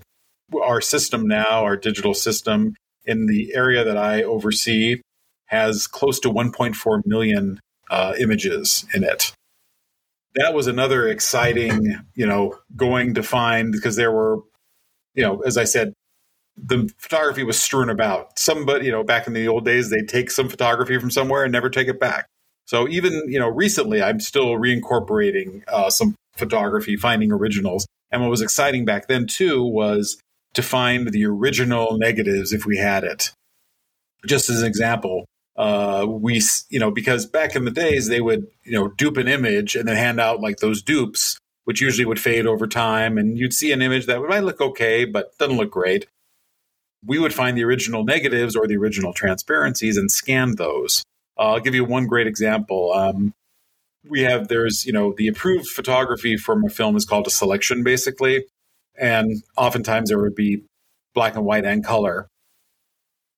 [0.64, 5.02] our system now, our digital system in the area that I oversee,
[5.48, 9.34] has close to 1.4 million uh, images in it.
[10.36, 14.40] That was another exciting, you know, going to find because there were,
[15.14, 15.94] you know, as I said,
[16.56, 18.38] the photography was strewn about.
[18.38, 21.52] Somebody, you know, back in the old days, they'd take some photography from somewhere and
[21.52, 22.28] never take it back.
[22.66, 27.86] So even, you know, recently, I'm still reincorporating uh, some photography, finding originals.
[28.12, 30.18] And what was exciting back then too was
[30.54, 33.32] to find the original negatives if we had it.
[34.26, 35.26] Just as an example,
[35.58, 39.28] uh, we, you know, because back in the days they would, you know, dupe an
[39.28, 43.38] image and then hand out like those dupes, which usually would fade over time, and
[43.38, 46.08] you'd see an image that might look okay but doesn't look great.
[47.06, 51.04] We would find the original negatives or the original transparencies and scan those.
[51.38, 52.94] Uh, I'll give you one great example.
[52.94, 53.34] Um,
[54.08, 57.84] we have there's you know the approved photography from a film is called a selection
[57.84, 58.46] basically
[59.00, 60.64] and oftentimes there would be
[61.14, 62.28] black and white and color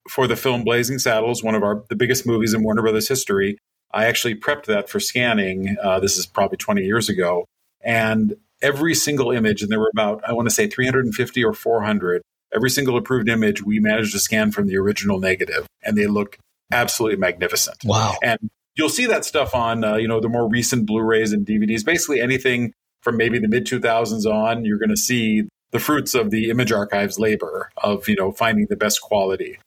[0.09, 3.57] for the film blazing saddles one of our the biggest movies in warner brothers history
[3.91, 7.45] i actually prepped that for scanning uh, this is probably 20 years ago
[7.85, 12.21] and every single image and there were about i want to say 350 or 400
[12.53, 16.37] every single approved image we managed to scan from the original negative and they look
[16.71, 20.85] absolutely magnificent wow and you'll see that stuff on uh, you know the more recent
[20.85, 21.83] Blu-rays and DVDs.
[21.83, 26.31] Basically, anything from maybe the mid 2000s on, you're going to see the fruits of
[26.31, 29.57] the image archives labor of you know finding the best quality.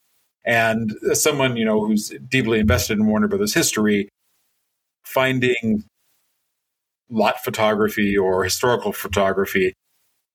[0.44, 4.08] And as someone you know who's deeply invested in Warner Brothers history,
[5.04, 5.84] finding
[7.10, 9.74] lot photography or historical photography.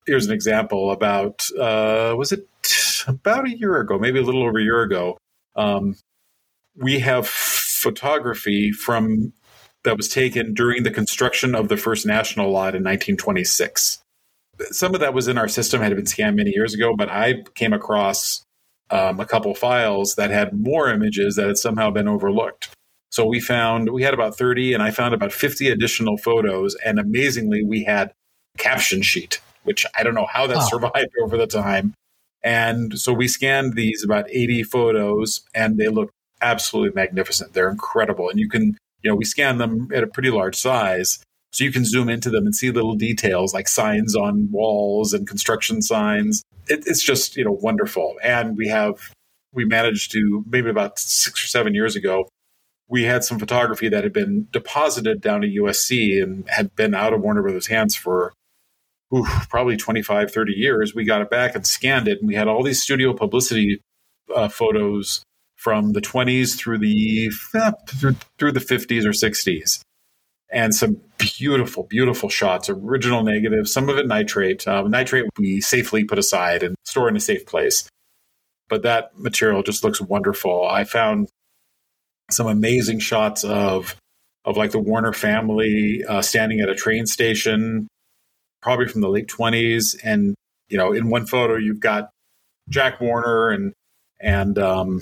[0.06, 2.46] Here's an example about uh, was it
[3.06, 5.18] about a year ago, maybe a little over a year ago.
[5.56, 5.96] Um,
[6.76, 9.32] we have photography from
[9.84, 14.00] that was taken during the construction of the first national lot in 1926.
[14.70, 17.42] Some of that was in our system, had been scanned many years ago, but I
[17.54, 18.42] came across
[18.90, 22.70] um, a couple files that had more images that had somehow been overlooked.
[23.14, 26.74] So we found, we had about 30, and I found about 50 additional photos.
[26.84, 28.10] And amazingly, we had
[28.56, 31.94] a caption sheet, which I don't know how that survived over the time.
[32.42, 36.10] And so we scanned these about 80 photos, and they looked
[36.42, 37.52] absolutely magnificent.
[37.52, 38.30] They're incredible.
[38.30, 41.20] And you can, you know, we scan them at a pretty large size.
[41.52, 45.24] So you can zoom into them and see little details like signs on walls and
[45.24, 46.42] construction signs.
[46.66, 48.16] It, it's just, you know, wonderful.
[48.24, 49.12] And we have,
[49.52, 52.26] we managed to, maybe about six or seven years ago,
[52.88, 57.12] we had some photography that had been deposited down at USC and had been out
[57.12, 58.32] of Warner Brothers' hands for
[59.48, 60.94] probably 25, 30 years.
[60.94, 62.18] We got it back and scanned it.
[62.18, 63.80] And we had all these studio publicity
[64.34, 65.22] uh, photos
[65.56, 67.30] from the 20s through the
[68.38, 69.80] through the 50s or 60s
[70.52, 76.04] and some beautiful beautiful shots original negatives some of it nitrate um, nitrate we safely
[76.04, 77.88] put aside and store in a safe place
[78.68, 81.28] but that material just looks wonderful i found
[82.30, 83.96] some amazing shots of
[84.44, 87.88] of like the warner family uh, standing at a train station
[88.62, 90.34] probably from the late 20s and
[90.68, 92.10] you know in one photo you've got
[92.68, 93.72] jack warner and
[94.20, 95.00] and um,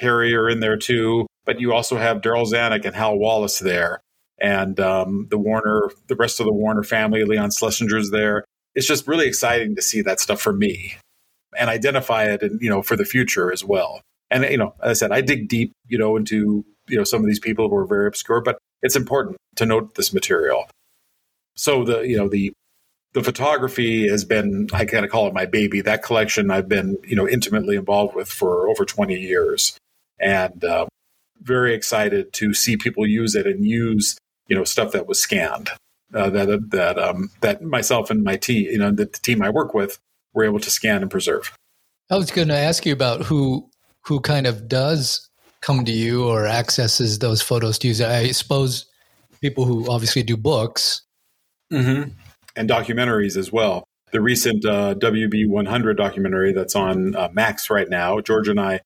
[0.00, 4.00] Harry are in there too, but you also have Darryl Zanuck and Hal Wallis there,
[4.40, 7.24] and um, the Warner, the rest of the Warner family.
[7.24, 8.44] Leon Schlesinger's there.
[8.74, 10.96] It's just really exciting to see that stuff for me.
[11.58, 14.00] and identify it and you know for the future as well.
[14.32, 17.20] And you know, as I said, I dig deep, you know, into you know some
[17.20, 20.68] of these people who are very obscure, but it's important to note this material.
[21.54, 22.52] So the you know the
[23.12, 25.82] the photography has been I kind of call it my baby.
[25.82, 29.76] That collection I've been you know intimately involved with for over twenty years,
[30.18, 30.86] and uh,
[31.40, 34.16] very excited to see people use it and use
[34.48, 35.70] you know stuff that was scanned.
[36.14, 39.50] Uh, that that um, that myself and my team, you know, the, the team I
[39.50, 39.98] work with,
[40.32, 41.52] were able to scan and preserve.
[42.10, 43.70] I was going to ask you about who
[44.04, 45.28] who kind of does
[45.60, 48.00] come to you or accesses those photos to use.
[48.00, 48.86] I suppose
[49.40, 51.02] people who obviously do books
[51.72, 52.10] mm-hmm.
[52.56, 53.84] and documentaries as well.
[54.12, 58.80] The recent uh, WB 100 documentary that's on uh, Max right now, George and I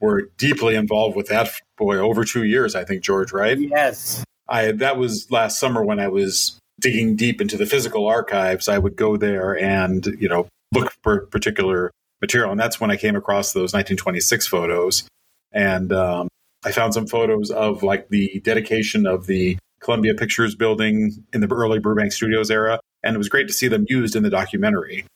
[0.00, 1.50] were deeply involved with that.
[1.76, 3.58] Boy, over two years, I think, George, right?
[3.58, 4.24] Yes.
[4.48, 8.68] I that was last summer when I was digging deep into the physical archives.
[8.68, 12.96] I would go there and you know look for particular material, and that's when I
[12.96, 15.04] came across those 1926 photos.
[15.52, 16.28] And um,
[16.64, 21.48] I found some photos of like the dedication of the Columbia Pictures building in the
[21.52, 25.06] early Burbank Studios era, and it was great to see them used in the documentary.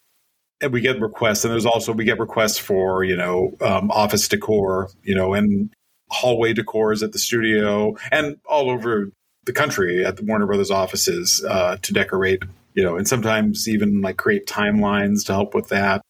[0.61, 4.27] And we get requests, and there's also we get requests for you know um, office
[4.27, 5.71] decor, you know, and
[6.11, 9.11] hallway decors at the studio, and all over
[9.45, 14.01] the country at the Warner Brothers offices uh, to decorate, you know, and sometimes even
[14.01, 16.01] like create timelines to help with that.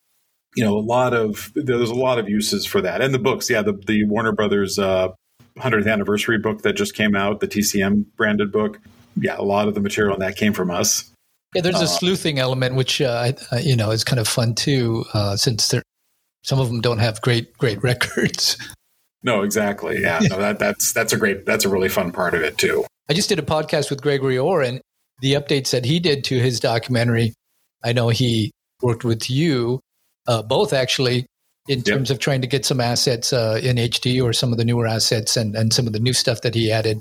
[0.57, 3.51] You know, a lot of there's a lot of uses for that, and the books.
[3.51, 5.09] Yeah, the the Warner Brothers uh,
[5.59, 8.81] 100th anniversary book that just came out, the TCM branded book.
[9.17, 11.11] Yeah, a lot of the material in that came from us.
[11.55, 15.05] Yeah, there's a uh, sleuthing element, which uh, you know is kind of fun too,
[15.13, 15.73] uh, since
[16.43, 18.57] some of them don't have great great records.
[19.23, 20.03] No, exactly.
[20.03, 22.85] Yeah, no, that that's that's a great that's a really fun part of it too.
[23.09, 24.81] I just did a podcast with Gregory Orr, and
[25.21, 27.33] the updates that he did to his documentary.
[27.85, 28.51] I know he
[28.83, 29.81] worked with you,
[30.27, 31.27] uh, both actually,
[31.69, 31.87] in yep.
[31.87, 34.87] terms of trying to get some assets uh, in HD or some of the newer
[34.87, 37.01] assets and, and some of the new stuff that he added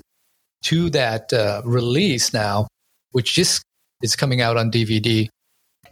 [0.64, 2.68] to that uh, release now,
[3.12, 3.64] which just
[4.02, 5.28] is coming out on DVD.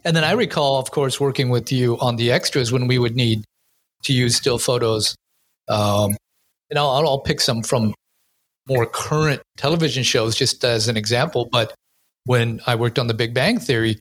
[0.04, 3.16] And then I recall, of course, working with you on the extras when we would
[3.16, 3.44] need
[4.04, 5.16] to use still photos.
[5.68, 6.16] Um,
[6.70, 7.94] and I'll, I'll pick some from
[8.68, 11.48] more current television shows, just as an example.
[11.52, 11.74] But
[12.26, 14.00] when I worked on the Big Bang Theory,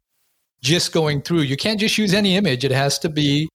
[0.63, 2.65] just going through, you can't just use any image.
[2.65, 3.49] It has to be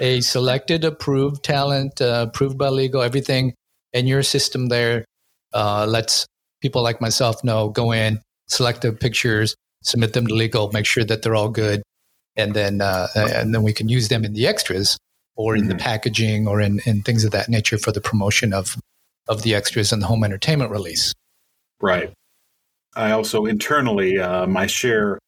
[0.00, 3.54] a selected, approved talent, uh, approved by legal, everything
[3.92, 5.04] in your system there
[5.54, 6.26] uh, lets
[6.60, 11.04] people like myself know, go in, select the pictures, submit them to legal, make sure
[11.04, 11.82] that they're all good.
[12.36, 14.98] And then, uh, and then we can use them in the extras
[15.36, 15.70] or in mm-hmm.
[15.70, 18.76] the packaging or in, in things of that nature for the promotion of
[19.28, 21.12] of the extras and the home entertainment release.
[21.80, 22.12] Right.
[22.94, 25.18] I also internally, um, I share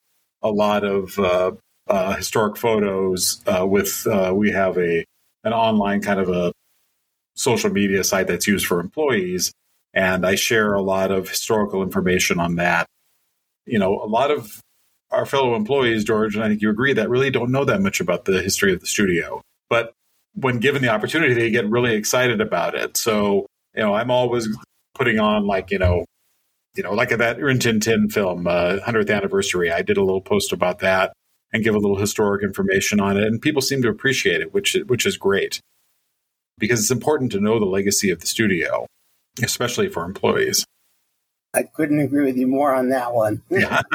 [0.42, 1.52] a lot of uh,
[1.88, 4.06] uh, historic photos uh, with.
[4.06, 5.04] Uh, we have a
[5.44, 6.52] an online kind of a
[7.34, 9.52] social media site that's used for employees,
[9.94, 12.86] and I share a lot of historical information on that.
[13.66, 14.60] You know, a lot of
[15.10, 18.00] our fellow employees, George, and I think you agree that really don't know that much
[18.00, 19.92] about the history of the studio, but
[20.34, 22.96] when given the opportunity, they get really excited about it.
[22.96, 24.48] So you know, I'm always
[24.94, 26.04] putting on like, you know,
[26.74, 29.70] you know, like that Rin Tin Tin film, uh, 100th anniversary.
[29.70, 31.12] I did a little post about that
[31.52, 34.76] and give a little historic information on it, and people seem to appreciate it, which
[34.86, 35.60] which is great
[36.58, 38.86] because it's important to know the legacy of the studio,
[39.42, 40.64] especially for employees.
[41.54, 43.42] I couldn't agree with you more on that one.
[43.48, 43.80] yeah.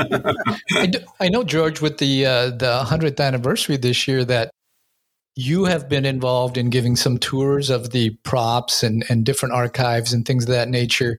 [0.76, 4.50] I, do, I, know George with the uh, the 100th anniversary this year that
[5.36, 10.14] you have been involved in giving some tours of the props and, and different archives
[10.14, 11.18] and things of that nature.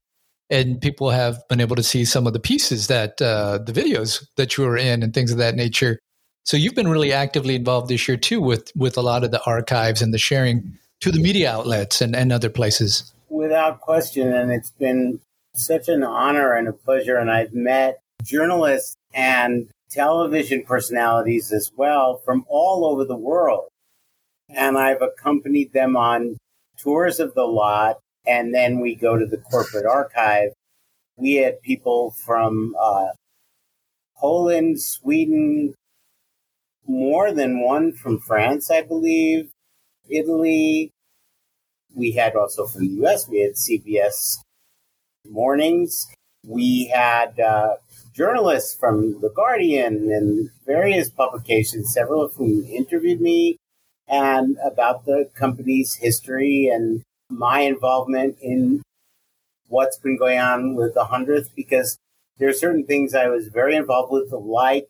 [0.51, 4.27] And people have been able to see some of the pieces that uh, the videos
[4.37, 5.99] that you were in and things of that nature.
[6.45, 9.43] So you've been really actively involved this year too with with a lot of the
[9.45, 13.13] archives and the sharing to the media outlets and, and other places.
[13.31, 14.33] Without question.
[14.33, 15.21] And it's been
[15.55, 17.17] such an honor and a pleasure.
[17.17, 23.69] And I've met journalists and television personalities as well from all over the world
[24.49, 26.37] and I've accompanied them on
[26.79, 27.99] tours of the lot.
[28.27, 30.51] And then we go to the corporate archive.
[31.17, 33.09] We had people from uh,
[34.17, 35.75] Poland, Sweden,
[36.87, 39.51] more than one from France, I believe,
[40.09, 40.91] Italy.
[41.95, 44.39] We had also from the US, we had CBS
[45.29, 46.07] Mornings.
[46.47, 47.77] We had uh,
[48.15, 53.57] journalists from The Guardian and various publications, several of whom interviewed me
[54.07, 58.83] and about the company's history and my involvement in
[59.69, 61.99] what's been going on with the 100th because
[62.39, 64.89] there are certain things I was very involved with, like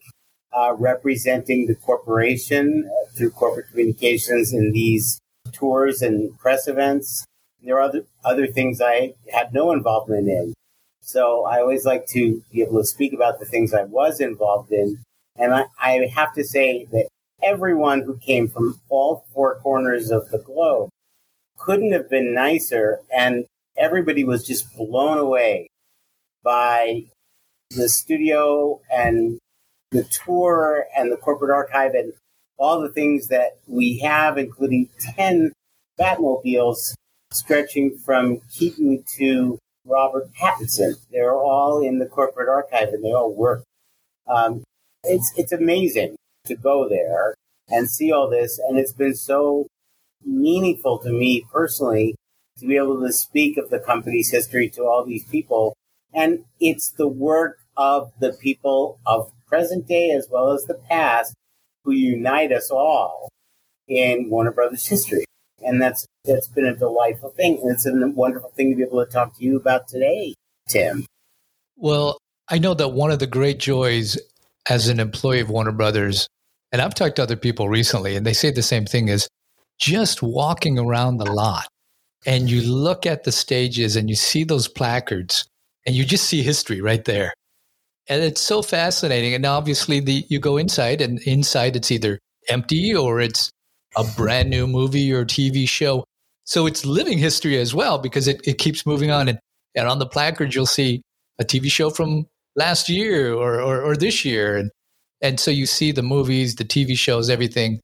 [0.51, 5.19] uh, representing the corporation through corporate communications in these
[5.51, 7.25] tours and press events.
[7.61, 10.53] There are other, other things I had no involvement in.
[11.01, 14.71] So I always like to be able to speak about the things I was involved
[14.71, 15.03] in.
[15.37, 17.07] And I, I have to say that
[17.43, 20.89] everyone who came from all four corners of the globe
[21.65, 23.01] couldn't have been nicer.
[23.15, 23.45] And
[23.75, 25.67] everybody was just blown away
[26.43, 27.05] by
[27.71, 29.39] the studio and
[29.91, 32.13] the tour and the corporate archive and
[32.57, 35.51] all the things that we have, including 10
[35.99, 36.93] Batmobiles
[37.31, 40.93] stretching from Keaton to Robert Pattinson.
[41.11, 43.63] They're all in the corporate archive and they all work.
[44.27, 44.63] Um,
[45.03, 47.35] it's, it's amazing to go there
[47.69, 48.59] and see all this.
[48.59, 49.67] And it's been so
[50.25, 52.15] meaningful to me personally
[52.57, 55.75] to be able to speak of the company's history to all these people.
[56.13, 61.33] And it's the work of the people of present day as well as the past
[61.83, 63.29] who unite us all
[63.87, 65.25] in Warner Brothers history.
[65.59, 67.59] And that's that's been a delightful thing.
[67.61, 70.33] And it's a wonderful thing to be able to talk to you about today,
[70.67, 71.05] Tim.
[71.77, 72.17] Well,
[72.49, 74.17] I know that one of the great joys
[74.69, 76.27] as an employee of Warner Brothers,
[76.71, 79.27] and I've talked to other people recently, and they say the same thing is
[79.79, 81.67] just walking around the lot
[82.25, 85.45] and you look at the stages and you see those placards
[85.85, 87.33] and you just see history right there
[88.07, 89.33] and it's so fascinating.
[89.33, 92.19] And obviously, the you go inside, and inside it's either
[92.49, 93.51] empty or it's
[93.95, 96.03] a brand new movie or TV show.
[96.43, 99.27] So it's living history as well because it, it keeps moving on.
[99.27, 99.39] And,
[99.75, 101.01] and on the placard, you'll see
[101.39, 104.57] a TV show from last year or, or, or this year.
[104.57, 104.71] And,
[105.21, 107.79] and so you see the movies, the TV shows, everything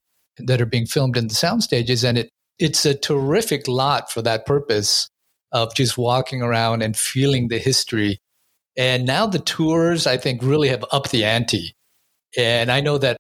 [0.47, 2.03] that are being filmed in the sound stages.
[2.03, 2.29] And it,
[2.59, 5.09] it's a terrific lot for that purpose
[5.51, 8.19] of just walking around and feeling the history
[8.77, 11.73] and now the tours, I think, really have upped the ante.
[12.37, 13.17] And I know that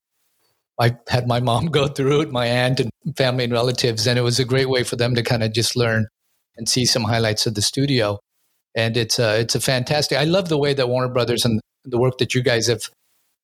[0.79, 4.21] I had my mom go through it, my aunt and family and relatives, and it
[4.21, 6.07] was a great way for them to kind of just learn
[6.57, 8.19] and see some highlights of the studio.
[8.75, 10.17] And it's a, it's a fantastic.
[10.17, 12.89] I love the way that Warner Brothers and the work that you guys have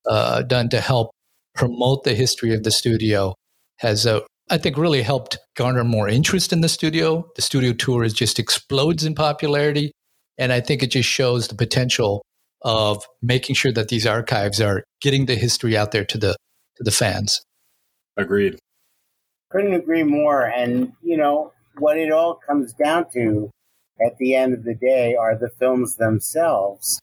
[0.10, 1.12] uh, done to help
[1.54, 3.36] promote the history of the studio
[3.78, 7.28] has, uh, I think, really helped garner more interest in the studio.
[7.36, 9.92] The studio tour is just explodes in popularity.
[10.38, 12.24] And I think it just shows the potential
[12.62, 16.36] of making sure that these archives are getting the history out there to the
[16.78, 17.42] to the fans.
[18.18, 18.60] Agreed.
[19.50, 20.46] Couldn't agree more.
[20.46, 23.50] And you know what it all comes down to
[24.06, 27.00] at the end of the day are the films themselves.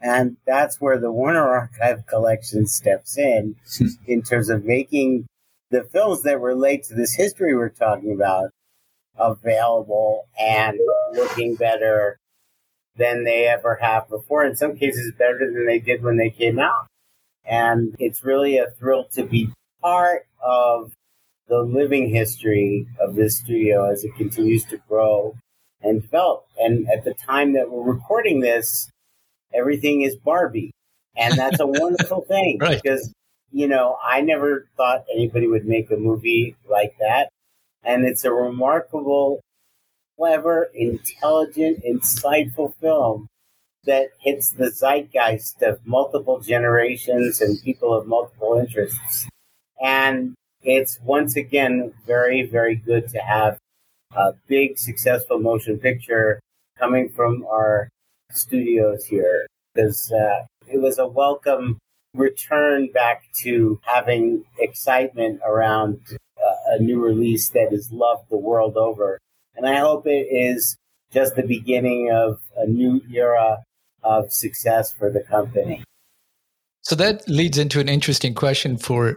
[0.00, 3.56] And that's where the Warner Archive collection steps in,
[4.06, 5.26] in terms of making
[5.74, 8.50] the films that relate to this history we're talking about
[9.18, 10.78] available and
[11.12, 12.18] looking better
[12.96, 14.44] than they ever have before.
[14.44, 16.86] In some cases, better than they did when they came out.
[17.44, 19.50] And it's really a thrill to be
[19.82, 20.92] part of
[21.48, 25.36] the living history of this studio as it continues to grow
[25.82, 26.46] and develop.
[26.58, 28.88] And at the time that we're recording this,
[29.52, 30.70] everything is Barbie.
[31.16, 32.80] And that's a wonderful thing right.
[32.82, 33.12] because,
[33.54, 37.28] you know, I never thought anybody would make a movie like that.
[37.84, 39.40] And it's a remarkable
[40.18, 43.28] clever, intelligent, insightful film
[43.84, 49.28] that hits the zeitgeist of multiple generations and people of multiple interests.
[49.80, 53.58] And it's once again very, very good to have
[54.16, 56.40] a big, successful motion picture
[56.76, 57.88] coming from our
[58.32, 61.78] studios here because uh, it was a welcome
[62.14, 66.00] return back to having excitement around
[66.38, 69.18] uh, a new release that is loved the world over.
[69.56, 70.76] And I hope it is
[71.12, 73.58] just the beginning of a new era
[74.02, 75.82] of success for the company.
[76.82, 79.16] So that leads into an interesting question for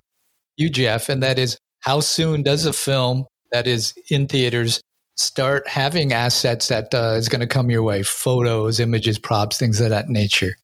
[0.56, 4.82] you, Jeff, and that is how soon does a film that is in theaters
[5.16, 9.82] start having assets that uh, is going to come your way photos, images, props, things
[9.82, 10.56] of that nature?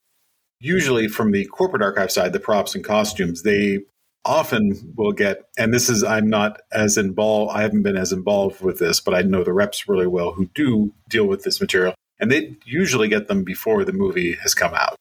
[0.64, 3.80] Usually, from the corporate archive side, the props and costumes, they
[4.24, 8.62] often will get, and this is, I'm not as involved, I haven't been as involved
[8.62, 11.94] with this, but I know the reps really well who do deal with this material,
[12.18, 14.96] and they usually get them before the movie has come out.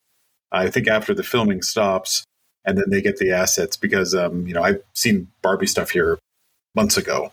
[0.50, 2.24] I think after the filming stops,
[2.64, 6.18] and then they get the assets because, um, you know, I've seen Barbie stuff here
[6.74, 7.30] months ago.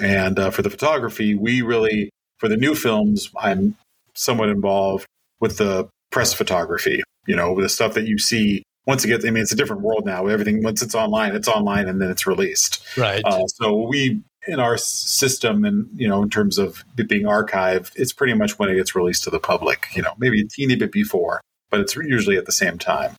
[0.00, 3.76] And uh, for the photography, we really, for the new films, I'm
[4.14, 5.06] somewhat involved
[5.40, 9.42] with the press photography, you know, the stuff that you see once again, I mean,
[9.42, 10.26] it's a different world now.
[10.26, 12.84] Everything once it's online, it's online, and then it's released.
[12.98, 13.22] Right.
[13.24, 17.92] Uh, so we in our system, and you know, in terms of it being archived,
[17.96, 19.86] it's pretty much when it gets released to the public.
[19.94, 23.16] You know, maybe a teeny bit before, but it's usually at the same time.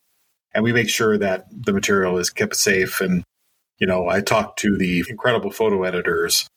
[0.53, 3.23] And we make sure that the material is kept safe and
[3.79, 6.47] you know, I talked to the incredible photo editors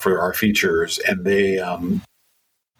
[0.00, 2.02] for our features, and they, um,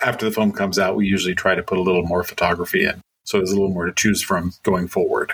[0.01, 3.01] after the film comes out, we usually try to put a little more photography in.
[3.25, 5.33] So there's a little more to choose from going forward.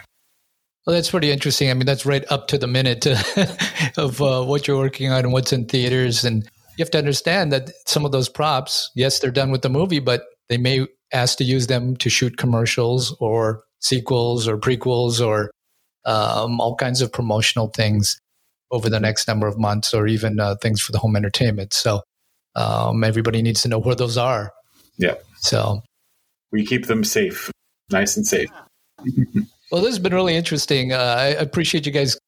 [0.86, 1.70] Well, that's pretty interesting.
[1.70, 3.06] I mean, that's right up to the minute
[3.96, 6.24] of uh, what you're working on and what's in theaters.
[6.24, 9.68] And you have to understand that some of those props, yes, they're done with the
[9.68, 15.24] movie, but they may ask to use them to shoot commercials or sequels or prequels
[15.24, 15.50] or
[16.04, 18.20] um, all kinds of promotional things
[18.70, 21.72] over the next number of months or even uh, things for the home entertainment.
[21.72, 22.02] So
[22.54, 24.52] um, everybody needs to know where those are.
[24.96, 25.14] Yeah.
[25.38, 25.82] So
[26.50, 27.50] we keep them safe,
[27.90, 28.48] nice and safe.
[29.70, 30.92] well, this has been really interesting.
[30.92, 32.18] Uh, I appreciate you guys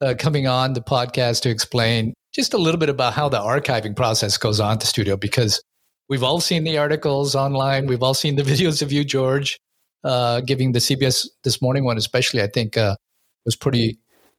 [0.00, 3.94] uh, coming on the podcast to explain just a little bit about how the archiving
[3.94, 5.62] process goes on at the studio because
[6.08, 7.86] we've all seen the articles online.
[7.86, 9.58] We've all seen the videos of you, George,
[10.04, 12.96] uh, giving the CBS This Morning one, especially, I think uh,
[13.44, 13.98] was pretty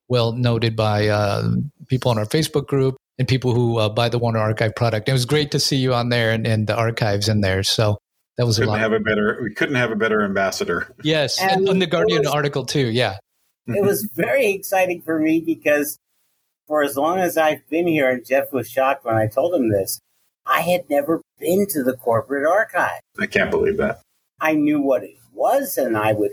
[0.10, 1.50] well noted by uh,
[1.88, 5.08] people on our Facebook group and people who uh, buy the Warner Archive product.
[5.08, 7.64] It was great to see you on there and, and the archives in there.
[7.64, 7.98] So
[8.38, 8.80] that was couldn't a lot.
[8.80, 10.94] Have a better, we couldn't have a better ambassador.
[11.04, 12.88] Yes, and, and on the Guardian was, article too.
[12.88, 13.18] Yeah,
[13.68, 15.98] it was very exciting for me because
[16.68, 19.70] for as long as I've been here, and Jeff was shocked when I told him
[19.70, 20.00] this,
[20.46, 23.02] I had never been to the corporate archive.
[23.20, 24.02] I can't believe that.
[24.40, 26.32] I knew what it was, and I would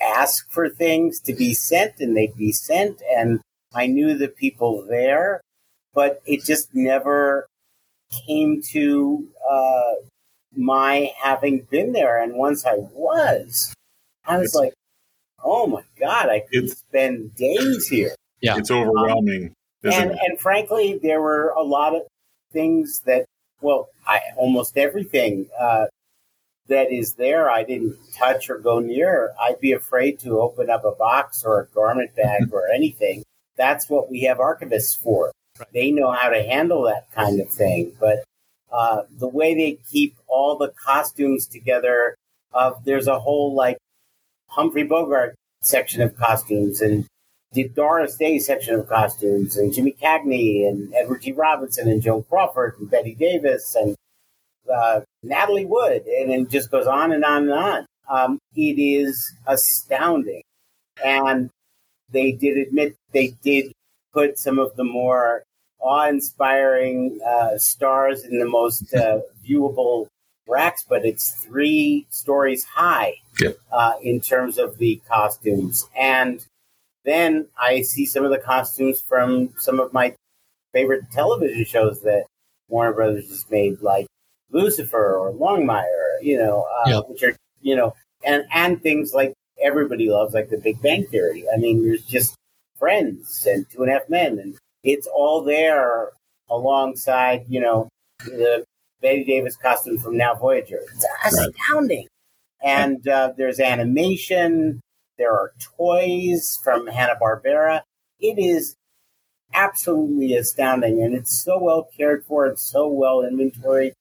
[0.00, 3.40] ask for things to be sent, and they'd be sent, and
[3.74, 5.40] I knew the people there,
[5.92, 7.46] but it just never
[8.26, 9.94] came to uh,
[10.56, 12.20] my having been there.
[12.20, 13.74] And once I was,
[14.24, 14.74] I was it's, like,
[15.42, 18.14] oh my God, I could spend days here.
[18.40, 18.56] Yeah.
[18.56, 19.54] It's overwhelming.
[19.84, 20.18] Um, and, it?
[20.26, 22.02] and frankly, there were a lot of
[22.52, 23.24] things that,
[23.60, 25.86] well, I almost everything uh,
[26.68, 29.32] that is there I didn't touch or go near.
[29.40, 33.24] I'd be afraid to open up a box or a garment bag or anything.
[33.56, 35.32] That's what we have archivists for.
[35.58, 35.68] Right.
[35.72, 37.92] They know how to handle that kind of thing.
[37.98, 38.24] But
[38.72, 42.16] uh, the way they keep all the costumes together,
[42.52, 43.78] uh, there's a whole like
[44.48, 47.06] Humphrey Bogart section of costumes and
[47.52, 51.32] the Doris Day section of costumes and Jimmy Cagney and Edward G.
[51.32, 53.96] Robinson and Joan Crawford and Bette Davis and
[54.72, 57.86] uh, Natalie Wood, and it just goes on and on and on.
[58.10, 60.42] Um, it is astounding,
[61.02, 61.50] and
[62.10, 63.72] they did admit they did
[64.12, 65.42] put some of the more
[65.80, 70.06] awe-inspiring uh, stars in the most uh, viewable
[70.46, 73.58] racks, but it's three stories high yep.
[73.70, 75.86] uh, in terms of the costumes.
[75.96, 76.44] And
[77.04, 80.14] then I see some of the costumes from some of my
[80.72, 82.24] favorite television shows that
[82.68, 84.06] Warner Brothers has made, like
[84.50, 87.04] Lucifer or Longmire, you know, uh, yep.
[87.08, 91.44] which are, you know, and, and things like everybody loves, like the Big Bang Theory.
[91.52, 92.34] I mean, there's just
[92.78, 94.56] Friends and Two and a Half Men, and
[94.88, 96.10] it's all there
[96.50, 97.88] alongside, you know,
[98.24, 98.64] the
[99.00, 100.80] Bette Davis costume from Now Voyager.
[100.94, 102.06] It's astounding.
[102.62, 104.80] And uh, there's animation,
[105.16, 107.82] there are toys from Hanna Barbera.
[108.18, 108.74] It is
[109.54, 113.94] absolutely astounding, and it's so well cared for and so well inventoried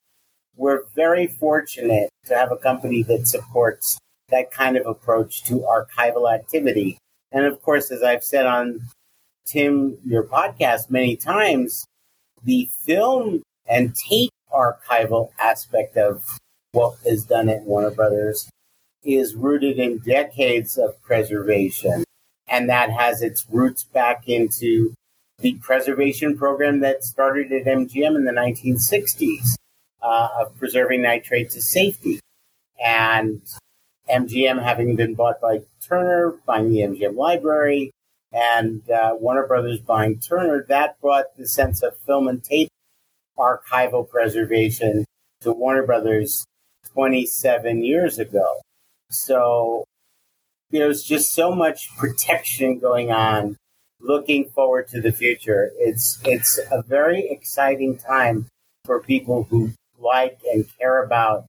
[0.57, 3.97] we're very fortunate to have a company that supports
[4.29, 6.97] that kind of approach to archival activity.
[7.31, 8.81] And of course, as I've said on
[9.47, 11.85] Tim, your podcast many times,
[12.43, 16.37] the film and tape archival aspect of
[16.73, 18.49] what is done at Warner Brothers
[19.03, 22.03] is rooted in decades of preservation.
[22.49, 24.93] And that has its roots back into
[25.39, 29.55] the preservation program that started at MGM in the 1960s
[30.01, 32.19] uh, of preserving nitrates to safety.
[32.83, 33.41] And
[34.09, 37.91] MGM having been bought by Turner, buying the MGM library,
[38.31, 42.69] and uh, Warner Brothers buying Turner, that brought the sense of film and tape
[43.37, 45.05] archival preservation
[45.41, 46.45] to Warner Brothers
[46.93, 48.61] 27 years ago.
[49.09, 49.85] So
[50.71, 53.57] there's just so much protection going on
[53.99, 55.71] looking forward to the future.
[55.77, 58.47] It's it's a very exciting time
[58.85, 61.45] for people who like and care about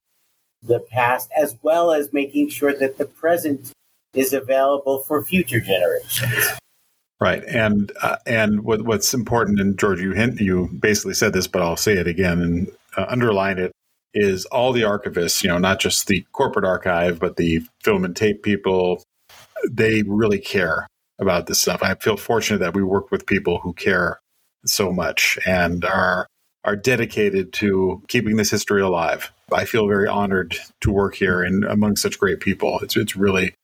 [0.62, 3.72] the past, as well as making sure that the present
[4.14, 6.58] is available for future generations.
[7.20, 11.48] Right, and uh, and what, what's important, and George, you hint, you basically said this,
[11.48, 13.72] but I'll say it again and uh, underline it
[14.14, 18.14] is all the archivists, you know, not just the corporate archive, but the film and
[18.14, 19.02] tape people.
[19.68, 20.86] They really care
[21.18, 21.82] about this stuff.
[21.82, 24.20] I feel fortunate that we work with people who care
[24.64, 26.26] so much and are
[26.64, 29.32] are dedicated to keeping this history alive.
[29.52, 32.78] I feel very honored to work here and among such great people.
[32.80, 33.54] It's it's really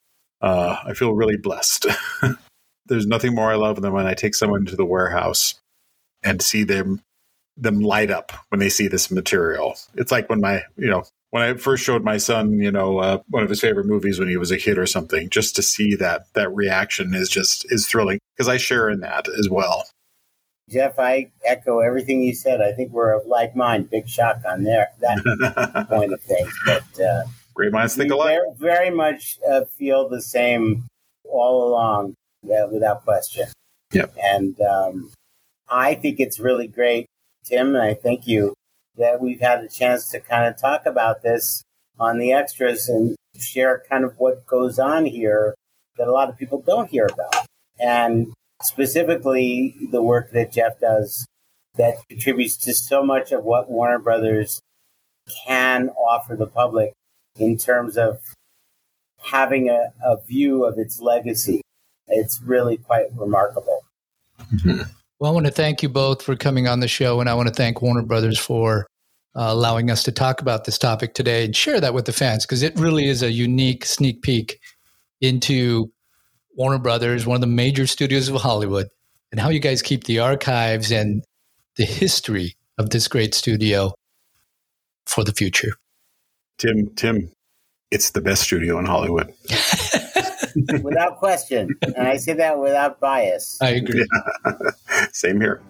[0.40, 1.86] uh, I feel really blessed.
[2.86, 5.54] there's nothing more I love than when I take someone to the warehouse
[6.22, 7.00] and see them
[7.56, 9.76] them light up when they see this material.
[9.94, 13.18] It's like when my, you know, when I first showed my son, you know, uh,
[13.28, 15.94] one of his favorite movies when he was a kid or something, just to see
[15.96, 19.84] that that reaction is just is thrilling because I share in that as well.
[20.70, 22.60] Jeff, I echo everything you said.
[22.60, 23.90] I think we're of like mind.
[23.90, 28.38] Big shock on there that point of things, but uh, great minds think alike.
[28.38, 30.86] Very, very much uh, feel the same
[31.24, 32.14] all along,
[32.44, 33.48] yeah, without question.
[33.92, 34.14] Yep.
[34.22, 35.12] And um,
[35.68, 37.06] I think it's really great,
[37.44, 38.54] Tim, and I thank you
[38.96, 41.62] that we've had a chance to kind of talk about this
[41.98, 45.54] on the extras and share kind of what goes on here
[45.96, 47.46] that a lot of people don't hear about.
[47.78, 48.32] And
[48.62, 51.26] specifically the work that Jeff does
[51.76, 54.60] that contributes to so much of what Warner Brothers
[55.46, 56.92] can offer the public
[57.36, 58.20] in terms of
[59.18, 61.62] having a, a view of its legacy.
[62.08, 63.84] It's really quite remarkable.
[64.52, 64.82] Mm-hmm.
[65.18, 67.48] Well, I want to thank you both for coming on the show, and I want
[67.48, 68.86] to thank Warner Brothers for
[69.36, 72.44] uh, allowing us to talk about this topic today and share that with the fans
[72.44, 74.60] because it really is a unique sneak peek
[75.20, 75.90] into
[76.56, 78.88] Warner Brothers, one of the major studios of Hollywood,
[79.32, 81.24] and how you guys keep the archives and
[81.76, 83.92] the history of this great studio
[85.06, 85.72] for the future.
[86.58, 87.30] Tim, Tim,
[87.90, 89.32] it's the best studio in Hollywood.
[90.82, 91.68] without question.
[91.82, 93.58] And I say that without bias.
[93.60, 94.06] I agree.
[94.44, 94.52] Yeah.
[95.12, 95.62] Same here.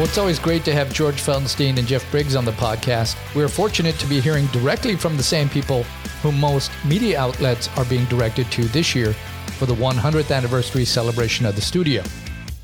[0.00, 3.16] Well, it's always great to have George Feltenstein and Jeff Briggs on the podcast.
[3.34, 5.82] We're fortunate to be hearing directly from the same people
[6.22, 9.12] whom most media outlets are being directed to this year
[9.58, 12.02] for the 100th anniversary celebration of the studio.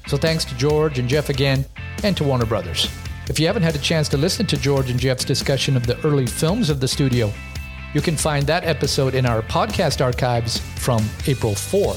[0.07, 1.67] So thanks to George and Jeff again,
[2.05, 2.89] and to Warner Brothers.
[3.29, 5.99] If you haven't had a chance to listen to George and Jeff's discussion of the
[6.07, 7.33] early films of the studio,
[7.93, 11.97] you can find that episode in our podcast archives from April 4.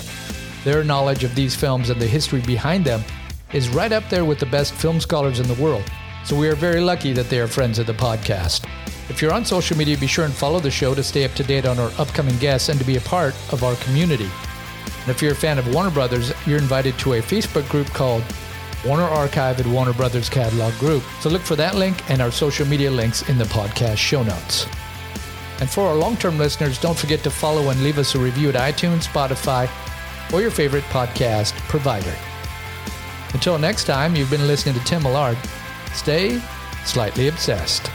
[0.63, 3.03] Their knowledge of these films and the history behind them
[3.53, 5.83] is right up there with the best film scholars in the world.
[6.25, 8.67] So we are very lucky that they are friends of the podcast.
[9.07, 11.43] If you're on social media, be sure and follow the show to stay up to
[11.43, 14.29] date on our upcoming guests and to be a part of our community.
[15.01, 18.23] And if you're a fan of Warner Brothers, you're invited to a Facebook group called
[18.85, 21.03] Warner Archive at Warner Brothers Catalog Group.
[21.21, 24.65] So look for that link and our social media links in the podcast show notes.
[25.59, 28.49] And for our long term listeners, don't forget to follow and leave us a review
[28.49, 29.69] at iTunes, Spotify,
[30.31, 32.15] or your favorite podcast provider.
[33.33, 35.37] Until next time, you've been listening to Tim Millard.
[35.93, 36.41] Stay
[36.85, 37.91] slightly obsessed.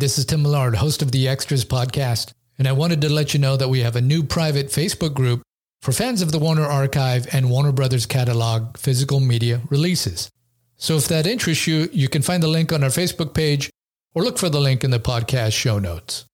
[0.00, 3.40] This is Tim Millard, host of the Extras podcast, and I wanted to let you
[3.40, 5.42] know that we have a new private Facebook group
[5.82, 10.30] for fans of the Warner Archive and Warner Brothers catalog physical media releases.
[10.76, 13.70] So if that interests you, you can find the link on our Facebook page
[14.14, 16.27] or look for the link in the podcast show notes.